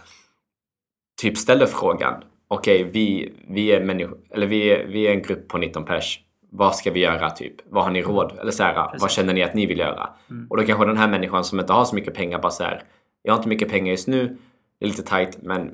[1.21, 2.23] typ ställer frågan.
[2.47, 6.19] Okej, vi, vi är människor, eller vi är, vi är en grupp på 19 pers.
[6.51, 7.55] Vad ska vi göra typ?
[7.69, 8.37] Vad har ni råd?
[8.41, 10.09] Eller så här, vad känner ni att ni vill göra?
[10.49, 12.83] Och då kanske den här människan som inte har så mycket pengar bara så här,
[13.23, 14.37] jag har inte mycket pengar just nu,
[14.79, 15.73] det är lite tight, men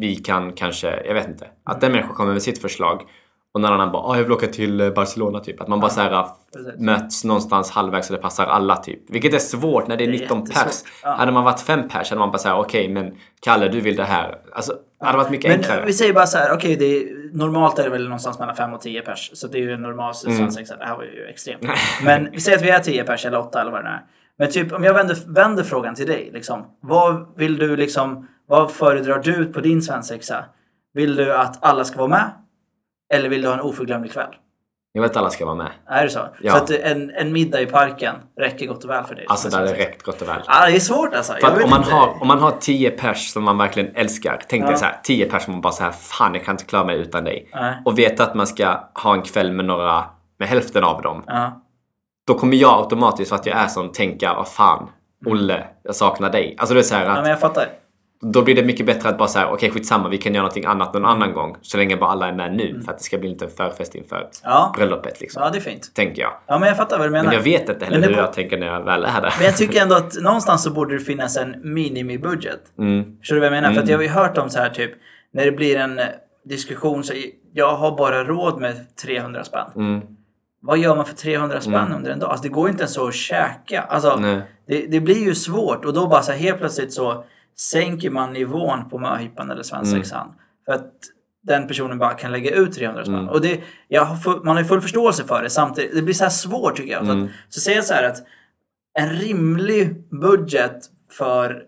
[0.00, 1.46] vi kan kanske, jag vet inte.
[1.64, 3.02] Att den människan kommer med sitt förslag
[3.54, 5.60] och någon annan bara, ah, jag vill åka till eh, Barcelona typ.
[5.60, 6.26] Att man bara så här,
[6.56, 6.80] Precis.
[6.80, 9.10] möts någonstans halvvägs så det passar alla typ.
[9.10, 10.56] Vilket är svårt när det är Det är 19 pers.
[10.56, 10.90] jättesvårt.
[11.02, 11.10] Ja.
[11.14, 14.04] Hade man varit fem pers hade man bara såhär, okej men Kalle du vill det
[14.04, 14.38] här.
[14.52, 15.80] Alltså, det hade varit mycket Men enklare.
[15.80, 18.56] eh, vi säger bara så här, okej, det är, normalt är det väl någonstans mellan
[18.56, 19.30] 5 och 10 pers.
[19.34, 20.36] Så det är ju en normal Mm.
[20.38, 20.76] svensexa.
[20.76, 21.62] Det här var ju extremt.
[22.04, 24.02] Men vi säger att vi är 10 pers eller 8 eller vad det är.
[24.38, 26.30] Men typ om jag vänder, vänder frågan till dig.
[26.32, 30.44] Liksom, vad vill du liksom, vad föredrar du på din svensexa?
[30.94, 32.30] Vill du att alla ska vara med?
[33.14, 34.34] Eller vill du ha en oförglömlig kväll?
[34.92, 35.70] Jag vet att alla ska vara med.
[35.88, 36.20] Är det så?
[36.40, 36.52] Ja.
[36.52, 39.24] Så att en, en middag i parken räcker gott och väl för dig?
[39.28, 40.42] Alltså det hade räckt gott och väl.
[40.46, 41.32] Ja, det är svårt alltså.
[41.32, 41.94] För om man, inte.
[41.94, 44.40] har, om man har 10 pers som man verkligen älskar.
[44.48, 44.68] Tänk Ja.
[44.68, 46.84] dig så här, 10 pers som man bara så här, fan jag kan inte klara
[46.84, 47.50] mig utan dig.
[47.54, 47.82] Nej.
[47.84, 50.04] Och veta att man ska ha en kväll med några,
[50.38, 51.24] med hälften av dem.
[51.26, 51.62] Ja.
[52.26, 54.88] Då kommer jag automatiskt för att jag är sån tänka, vad fan,
[55.26, 56.56] Olle, jag saknar dig.
[56.58, 57.68] Alltså det är så här ja, att men jag fattar.
[58.22, 60.94] Då blir det mycket bättre att bara säga okej skitsamma, vi kan göra någonting annat
[60.94, 61.56] någon annan gång.
[61.62, 62.80] Så länge bara alla är med nu.
[62.84, 64.72] För att det ska bli en liten förfest inför Ja.
[64.76, 65.42] bröllopet liksom.
[65.42, 65.94] ja, det är fint.
[65.94, 66.32] Tänker jag.
[66.46, 67.24] Ja, men jag fattar vad du menar.
[67.24, 69.34] Men jag vet inte heller hur jag tänker när jag väl är där.
[69.38, 72.60] Men jag tycker ändå att någonstans så borde det finnas en minimibudget.
[72.78, 73.18] Mm.
[73.18, 73.72] Förstår du vad jag menar?
[73.74, 74.90] För att jag har ju hört om så här typ
[75.32, 76.00] när det blir en
[76.44, 77.12] diskussion så
[77.52, 79.66] jag har bara råd med 300 spänn.
[79.76, 80.00] Mm.
[80.62, 82.30] Vad gör man för 300 spänn under en dag?
[82.30, 83.82] Alltså det går ju inte ens att käka.
[83.82, 84.22] Alltså,
[84.68, 87.24] det, det blir ju svårt och då bara så här, helt plötsligt så
[87.56, 90.34] sänker man nivån på möhippan eller svensexan.
[90.64, 90.92] För att
[91.42, 93.28] den personen bara kan lägga ut 300 spänn.
[93.28, 95.94] Och det, jag har man har ju full förståelse för det samtidigt.
[95.94, 97.06] Det blir så här svårt tycker jag.
[97.06, 98.22] Så, att, så säger jag så här att
[98.98, 100.76] en rimlig budget
[101.10, 101.62] för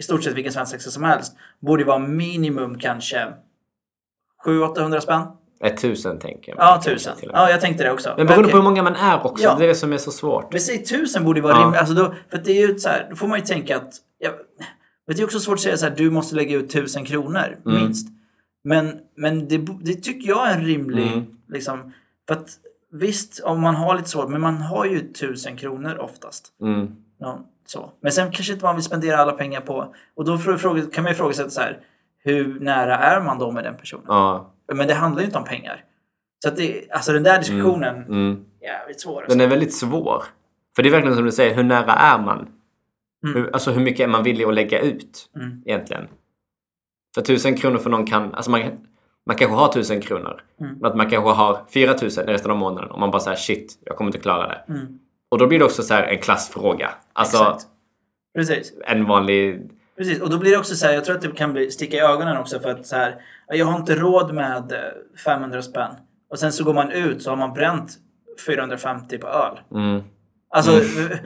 [0.00, 3.28] i stort sett vilken svensexa som helst borde vara minimum kanske
[4.46, 5.22] 700-800 spänn.
[5.64, 6.58] Ett tusen tänker jag.
[6.58, 7.16] Ja, Kanske tusen.
[7.16, 7.42] till och med.
[7.42, 8.14] Ja, jag tänkte det också.
[8.16, 8.50] Men beroende okej.
[8.52, 9.44] på hur många man är också.
[9.44, 9.54] Ja.
[9.58, 10.60] Det är det som är så svårt.
[10.60, 11.62] Säg tusen borde ju vara Ja.
[11.64, 11.80] rimligt.
[11.80, 13.94] Alltså då, för det är ju så här, då får man ju tänka att...
[15.16, 17.82] Det är också svårt att säga så här, du måste lägga ut tusen kronor Mm.
[17.82, 18.08] minst.
[18.64, 21.06] Men, men det, det tycker jag är en rimlig...
[21.12, 21.24] Mm.
[21.48, 21.92] Liksom,
[22.28, 22.48] för att
[22.92, 26.52] visst, om man har lite svårt, men man har ju tusen kronor oftast.
[26.62, 26.96] Mm.
[27.20, 27.90] Någon, så.
[28.00, 29.94] Men sen kanske inte man vill spendera alla pengar på...
[30.16, 31.78] Och då fråga- kan man ju ifrågasätta så här,
[32.24, 34.04] hur nära är man då med den personen?
[34.08, 34.52] Ja.
[34.74, 35.84] Men det handlar ju inte om pengar.
[36.42, 38.44] Så att det, alltså den där diskussionen, Mm.
[38.60, 39.24] jävligt svår.
[39.28, 40.22] Den är väldigt svår.
[40.76, 42.48] För det är verkligen som du säger, hur nära är man?
[43.22, 45.62] Hur, alltså hur mycket är man villig att lägga ut Mm.
[45.66, 46.08] egentligen?
[47.14, 48.34] För tusen kronor för någon kan...
[48.34, 48.60] Alltså man,
[49.26, 50.42] man kanske har tusen kronor.
[50.60, 50.74] Mm.
[50.80, 53.78] Men att man kanske har fyra tusen resten av månaden och man bara säger shit,
[53.84, 54.64] jag kommer inte klara det.
[54.68, 54.98] Mm.
[55.28, 56.90] Och då blir det också så en klassfråga.
[57.12, 57.66] Alltså Exakt.
[58.34, 58.72] Precis.
[58.86, 59.70] en vanlig...
[59.96, 61.96] Precis, och då blir det också så här, jag tror att det kan bli, sticka
[61.96, 63.14] i ögonen också för att så här,
[63.48, 64.78] jag har inte råd med eh,
[65.24, 65.90] 500 spänn.
[66.30, 67.98] Och sen så går man ut så har man bränt
[68.46, 69.60] 450 på öl.
[69.74, 70.02] Mm,
[70.54, 70.72] Alltså,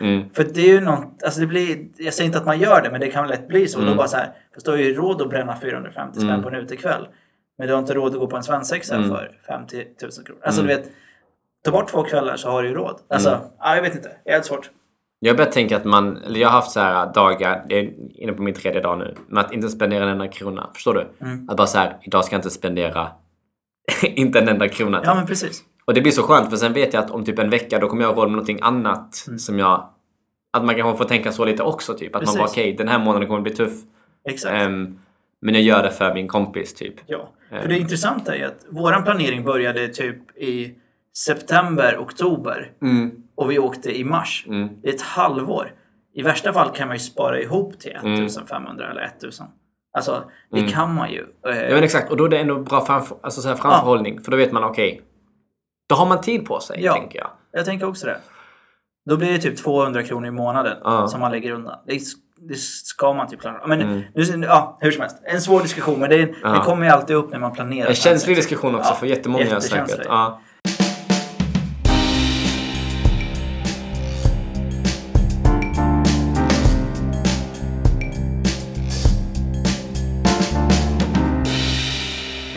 [0.01, 2.83] mm, för det är ju något, alltså det blir, jag säger inte att man gör
[2.83, 3.79] det, men det kan lätt bli så.
[3.79, 3.91] Mm.
[3.91, 6.55] Då bara så här, fast du har ju råd att bränna 450 spänn på en
[6.55, 7.09] utekväll.
[7.59, 9.09] Men du har inte råd att gå på en svensexa Mm.
[9.09, 10.41] för 50 000 kronor.
[10.45, 10.91] Alltså du vet,
[11.65, 13.01] ta bort två kvällar så har du ju råd.
[13.09, 13.41] Alltså, Mm.
[13.59, 14.11] ja, jag vet inte.
[14.25, 14.71] Det är svårt.
[15.19, 17.93] Jag har börjat tänka att man, eller jag har haft så här dagar, jag är
[18.23, 20.71] inne på min tredje dag nu, med att inte spendera en enda krona.
[20.75, 21.27] Förstår du?
[21.27, 21.49] Mm.
[21.51, 23.09] Att bara så här, idag ska jag inte spendera
[24.03, 25.01] inte en enda krona.
[25.05, 25.63] Ja, men precis.
[25.87, 27.89] Och det blir så skönt för sen vet jag att om typ en vecka då
[27.89, 29.39] kommer jag ha råd med någonting annat Mm.
[29.39, 29.89] som jag...
[30.53, 32.17] Att man kanske får tänka så lite också typ.
[32.17, 32.59] Att man bara Precis.
[32.59, 33.73] okej, den här månaden kommer bli tuff.
[34.29, 34.55] Exakt.
[34.55, 34.99] ehm,
[35.41, 36.95] men jag gör det för min kompis typ.
[37.07, 37.29] Ja,
[37.63, 40.75] för det intressanta är att våran planering började typ i
[41.27, 43.11] september, oktober Mm.
[43.35, 44.45] och vi åkte i mars.
[44.49, 44.69] Mm.
[44.83, 45.73] Det är ett halvår.
[46.15, 49.47] I värsta fall kan man ju spara ihop till 1500 eller 1000.
[49.97, 51.21] Alltså, det kan man ju.
[51.49, 54.21] Eh, Ja men exakt, och då är det ändå bra framför, alltså så här framförhållning.
[54.21, 55.03] För då vet man okej,
[55.89, 56.93] då har man tid på sig Ja.
[56.95, 57.31] tänker jag.
[57.53, 58.19] Jag tänker också det.
[59.11, 61.09] Då blir det typ 200 kronor i månaden Ja.
[61.09, 61.79] som man lägger undan.
[61.87, 62.01] Det,
[62.49, 63.67] det ska man typ klara.
[63.67, 64.03] Men Mm.
[64.15, 65.17] nu, ja, hur som helst.
[65.25, 66.49] En svår diskussion, men det, Ja.
[66.49, 67.89] det kommer ju alltid upp när man planerar.
[67.89, 70.01] En känslig diskussion också Ja, för jättemånga säkert.
[70.05, 70.41] Ja.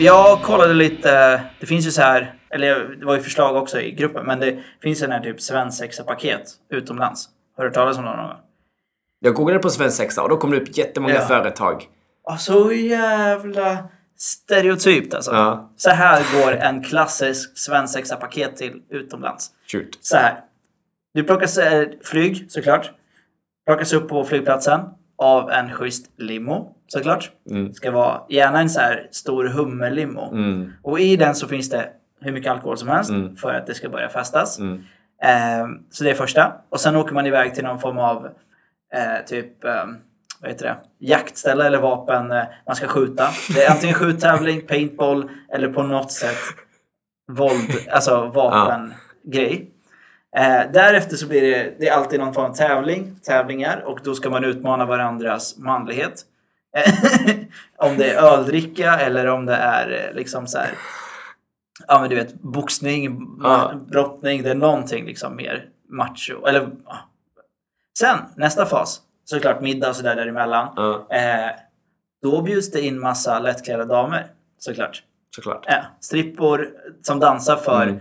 [0.02, 3.90] Jag kollade lite, det finns ju så här, eller det var ju förslag också i
[3.92, 7.28] gruppen, men det finns en här typ svensexa-paket utomlands.
[7.56, 8.36] Har du hört talas om det någon gång?
[9.20, 11.20] Jag googlade på svensexa och då kom det upp jättemånga Ja.
[11.26, 11.88] företag.
[12.24, 13.78] Ja, så jävla
[14.18, 15.30] stereotypt alltså.
[15.32, 15.70] Ja.
[15.76, 19.50] Så här går en klassisk svensexa-paket till utomlands.
[19.72, 19.98] Shoot.
[20.00, 20.40] Så här.
[21.14, 22.90] Du plockas eh, flyg såklart.
[23.66, 24.80] Plockas upp på flygplatsen
[25.18, 27.30] av en schysst limo såklart.
[27.50, 27.72] Mm.
[27.74, 30.30] Ska vara gärna en så här stor hummerlimo.
[30.32, 30.72] Mm.
[30.82, 31.88] Och i den så finns det
[32.20, 33.36] hur mycket alkohol som helst Mm.
[33.36, 34.58] för att det ska börja festas.
[34.58, 34.82] Mm.
[35.22, 36.52] Ehm, så det är första.
[36.68, 38.26] Och sen åker man iväg till någon form av
[38.94, 39.96] eh, typ ehm,
[40.40, 40.76] vad heter det?
[40.98, 43.28] jaktställe eller vapen eh, man ska skjuta.
[43.54, 46.36] Det är antingen skjuttävling, paintball eller på något sätt
[47.32, 49.70] våld, alltså vapengrej.
[50.36, 54.14] Eh, därefter så blir det, det är alltid någon form av tävling, tävlingar och då
[54.14, 56.22] ska man utmana varandras manlighet.
[57.76, 60.70] om det är öldricka eller om det är eh, liksom så här
[61.88, 63.72] ja men du vet boxning, Ja.
[63.88, 66.46] brottning, det är någonting liksom mer macho.
[66.46, 66.96] Eller, ja.
[67.98, 70.72] Sen nästa fas, såklart middag och sådär däremellan.
[70.76, 71.50] Ja, Eh,
[72.22, 74.26] då bjuds det in massa lättklädda damer
[74.58, 75.02] såklart.
[75.36, 75.64] såklart.
[75.68, 76.68] Ja, strippor
[77.02, 78.00] som dansar för Mm.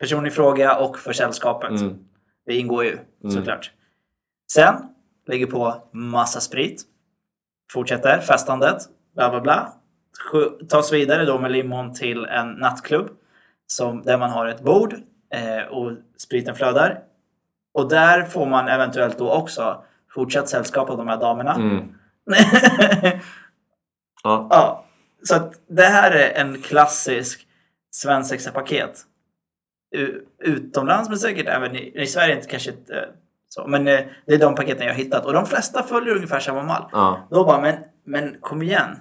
[0.00, 1.70] personen i fråga och för sällskapet.
[1.70, 1.98] Mm.
[2.46, 2.98] Det ingår ju
[3.34, 3.70] såklart.
[4.52, 4.74] Sen
[5.26, 6.82] lägger på massa sprit.
[7.72, 8.82] Fortsätter festandet.
[9.14, 9.72] Bla bla bla.
[10.68, 13.08] Tas vidare då med limon till en nattklubb.
[13.66, 14.94] Som, där man har ett bord
[15.34, 17.00] eh, och spriten flödar.
[17.74, 21.54] Och där får man eventuellt då också fortsatt sällskap av de här damerna.
[21.54, 21.94] Mm.
[24.24, 24.46] Ja.
[24.50, 24.84] ja,
[25.22, 27.46] så att det här är en klassisk
[27.90, 29.02] svensexa-paket.
[29.96, 33.08] U- Utomlands men säkert även i, i Sverige inte kanske inte
[33.48, 33.66] så.
[33.66, 36.62] Men eh, det är de paketen jag har hittat och de flesta följer ungefär samma
[36.62, 36.84] mall.
[36.92, 37.26] Ja.
[37.30, 37.74] Då bara, men,
[38.06, 38.96] men kom igen.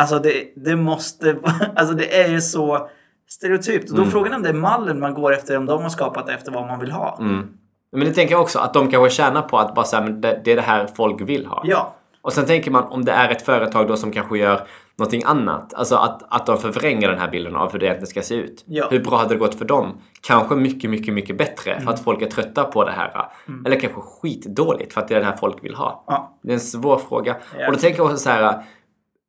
[0.00, 1.36] Alltså det, det måste...
[1.76, 2.88] Alltså det är ju så
[3.30, 3.90] stereotypt.
[3.90, 4.12] Och då Mm.
[4.12, 6.66] frågan är om det är mallen man går efter, om de har skapat efter vad
[6.66, 7.16] man vill ha.
[7.20, 7.48] Mm.
[7.92, 10.52] Men det tänker jag också, att de kanske tjänar på att bara säga det, det
[10.52, 11.62] är det här folk vill ha.
[11.64, 11.94] Ja.
[12.22, 14.66] Och sen tänker man om det är ett företag då som kanske gör
[14.98, 15.74] någonting annat.
[15.74, 18.64] Alltså att, att de förvränger den här bilden av hur det egentligen ska se ut.
[18.66, 18.88] Ja.
[18.90, 20.00] Hur bra hade det gått för dem?
[20.20, 23.26] Kanske mycket, mycket, mycket bättre för att folk är trötta på det här.
[23.66, 26.04] Eller kanske skitdåligt för att det är det här folk vill ha.
[26.06, 26.38] ja.
[26.42, 27.36] Det är en svår fråga.
[27.58, 27.66] Ja.
[27.66, 28.62] Och då tänker jag också så här,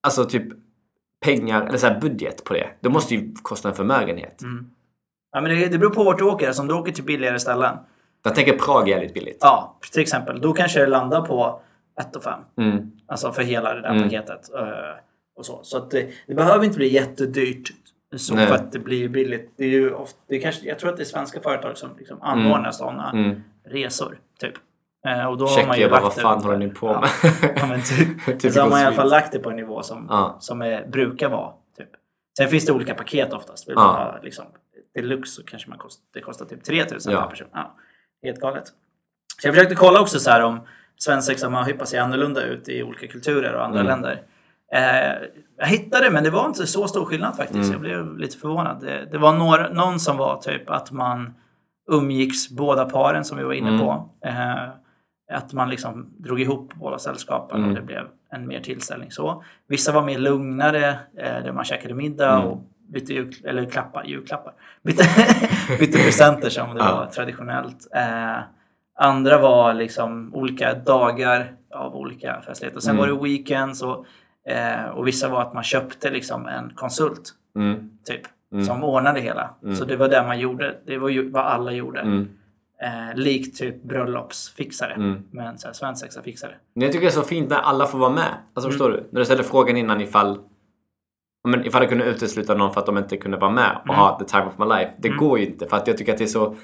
[0.03, 0.43] alltså typ
[1.25, 2.67] pengar, eller så här budget på det.
[2.79, 4.41] Det måste ju kosta en förmögenhet.
[5.31, 6.47] ja men det, det beror på vart du åker.
[6.47, 7.77] Alltså om du åker till billigare ställen.
[8.23, 9.37] Jag tänker Prag är jävligt billigt.
[9.41, 10.41] Ja, till exempel.
[10.41, 11.59] Då kanske det landar på
[11.99, 12.39] 1 5.
[12.57, 12.91] Mm.
[13.07, 14.03] Alltså för hela det där Mm.
[14.03, 14.41] paketet.
[15.35, 17.71] Och så så att det, det behöver inte bli jättedyrt.
[18.15, 18.47] Så Nej.
[18.47, 19.51] för att det blir billigt.
[19.57, 21.89] Det är ju ofta, det är kanske, jag tror att det är svenska företag som
[21.97, 23.43] liksom anordnar sådana Mm.
[23.65, 24.19] resor.
[24.39, 24.53] Typ.
[25.07, 27.01] Eh, och då har man ju lagt vad fan håller ni på ja.
[27.01, 27.09] med?
[27.55, 28.25] Ja, men typ.
[28.41, 30.37] Typ så har man i alla fall lagt det på en nivå som, Ja.
[30.39, 31.51] som är, brukar vara.
[31.77, 31.89] Typ.
[32.37, 33.67] Sen finns det olika paket oftast.
[33.69, 33.81] Vill Ja.
[33.83, 34.45] man ha liksom,
[34.95, 37.21] deluxe så kanske man kost, det kostar typ 3000 Ja.
[37.21, 37.47] per person.
[37.53, 37.75] Ja,
[38.23, 38.67] helt galet.
[39.41, 40.59] Så jag försökte kolla också så här om
[40.97, 43.89] svensexa möhippa ser annorlunda ut i olika kulturer och andra Mm.
[43.89, 44.21] länder.
[44.73, 45.13] Eh,
[45.57, 47.57] jag hittade men det var inte så stor skillnad faktiskt.
[47.59, 47.71] Mm.
[47.71, 48.81] Jag blev lite förvånad.
[48.81, 51.33] Det, det var några, någon som var typ att man
[51.91, 53.79] umgicks båda paren som vi var inne Mm.
[53.81, 54.09] på.
[54.25, 54.55] Eh,
[55.33, 57.69] att man liksom drog ihop båda sällskapen Mm.
[57.69, 59.43] och det blev en mer tillställning så.
[59.67, 62.47] Vissa var mer lugnare, eh, där man käkade middag Mm.
[62.47, 62.61] och
[62.93, 64.53] bytte jul, eller klappar, julklappar.
[64.83, 65.03] Bytte,
[65.79, 67.87] bytte presenter som det var traditionellt.
[67.95, 68.37] Eh,
[68.99, 72.79] andra var liksom olika dagar av olika festligheter.
[72.79, 72.99] Sen Mm.
[72.99, 74.05] var det weekends och,
[74.49, 77.89] eh, och vissa var att man köpte liksom en konsult Mm.
[78.05, 78.21] typ.
[78.53, 78.65] Mm.
[78.65, 79.49] Som ordnade hela.
[79.63, 79.75] Mm.
[79.75, 80.75] Så det var det man gjorde.
[80.85, 81.99] Det var ju vad alla gjorde.
[81.99, 82.27] Mm.
[82.83, 84.93] Eh, likt typ bröllopsfixare.
[84.93, 85.23] Mm.
[85.31, 86.55] Men svensexa-fixare.
[86.73, 88.27] Jag tycker det är så fint när alla får vara med.
[88.53, 88.71] Alltså Mm.
[88.71, 89.07] förstår du?
[89.11, 90.39] När du ställde frågan innan ifall
[91.47, 93.95] men ifall det kunde utesluta någon för att de inte kunde vara med och Mm.
[93.95, 94.91] ha the time of my life.
[94.97, 95.19] Det Mm.
[95.19, 96.55] går ju inte för att jag tycker att det är så...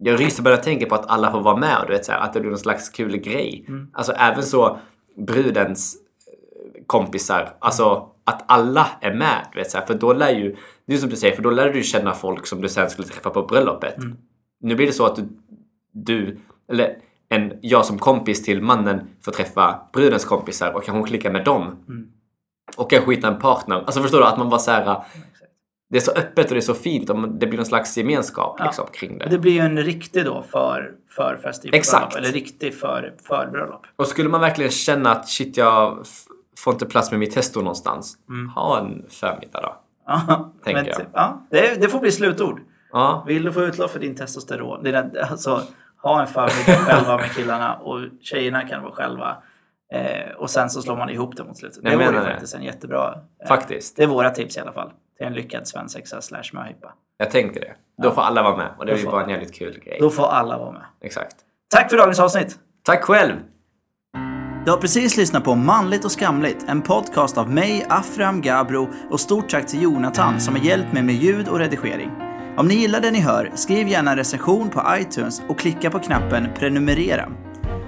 [0.00, 2.12] Jag ryser bara jag tänker på att alla får vara med och du vet så
[2.12, 3.64] här, att det blir någon slags kul grej.
[3.68, 3.90] Mm.
[3.92, 4.78] Alltså även så
[5.16, 5.96] brudens
[6.90, 7.56] kompisar.
[7.58, 9.46] Alltså att alla är med.
[9.54, 10.56] Vet, så här, för då lär ju...
[10.86, 13.08] Det är som du säger, för då lär du känna folk som du sen skulle
[13.08, 13.98] träffa på bröllopet.
[13.98, 14.16] Mm.
[14.60, 15.28] Nu blir det så att du,
[15.92, 16.38] du
[16.72, 16.96] eller
[17.28, 21.62] en, jag som kompis till mannen får träffa brudens kompisar och kanske klicka med dem.
[21.88, 22.08] Mm.
[22.76, 23.76] Och kanske hitta en partner.
[23.76, 24.24] Alltså förstår du?
[24.24, 25.04] Att man bara så här.
[25.90, 28.56] Det är så öppet och det är så fint och det blir någon slags gemenskap
[28.58, 28.64] Ja.
[28.64, 29.26] liksom, kring det.
[29.30, 32.16] Det blir ju en riktig då för, för fest i Exakt.
[32.16, 33.86] Eller riktig för, för bröllop.
[33.96, 36.06] Och skulle man verkligen känna att shit, jag
[36.58, 38.18] får inte plats med mitt testo någonstans.
[38.28, 38.48] Mm.
[38.48, 39.76] Ha en förmiddag då.
[40.06, 40.96] Ja, Tänker men jag.
[40.96, 42.60] typ, ja, det, det får bli slutord.
[42.92, 44.82] Ja, Vill du få utlopp för din testosteron?
[44.82, 45.62] Det är, alltså,
[46.02, 49.36] ha en förmiddag själva med killarna och tjejerna kan vara själva.
[49.92, 51.78] Eh, och sen så slår man ihop det mot slutet.
[51.82, 52.24] Jag det vore det.
[52.26, 53.14] faktiskt en jättebra...
[53.42, 53.96] Eh, faktiskt.
[53.96, 54.92] Det är våra tips i alla fall.
[55.16, 56.92] Till en lyckad svensexa slash möhippa.
[57.16, 57.74] Jag tänkte det.
[58.02, 59.96] Då får alla vara med och det är får bara en jävligt kul grej.
[60.00, 60.82] Då får alla vara med.
[61.00, 61.36] Exakt.
[61.74, 62.58] Tack för dagens avsnitt!
[62.82, 63.34] Tack själv!
[64.64, 69.20] Du har precis lyssnat på Manligt och skamligt, en podcast av mig, Afram Gabro och
[69.20, 72.10] stort tack till Jonathan som har hjälpt mig med ljud och redigering.
[72.56, 75.98] Om ni gillar det ni hör, skriv gärna en recension på iTunes och klicka på
[75.98, 77.28] knappen prenumerera.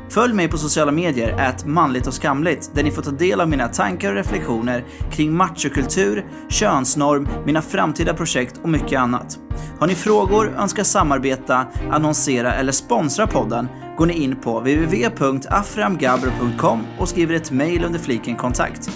[0.09, 3.49] Följ mig på sociala medier, at manligt och skamligt, där ni får ta del av
[3.49, 9.39] mina tankar och reflektioner kring machokultur, könsnorm, mina framtida projekt och mycket annat.
[9.79, 17.09] Har ni frågor, önskar samarbeta, annonsera eller sponsra podden går ni in på www.aframgabro.com och
[17.09, 18.91] skriver ett mejl under fliken kontakt.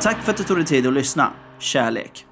[0.00, 1.32] Tack för att du tog dig tid att lyssna.
[1.58, 2.26] Kärlek!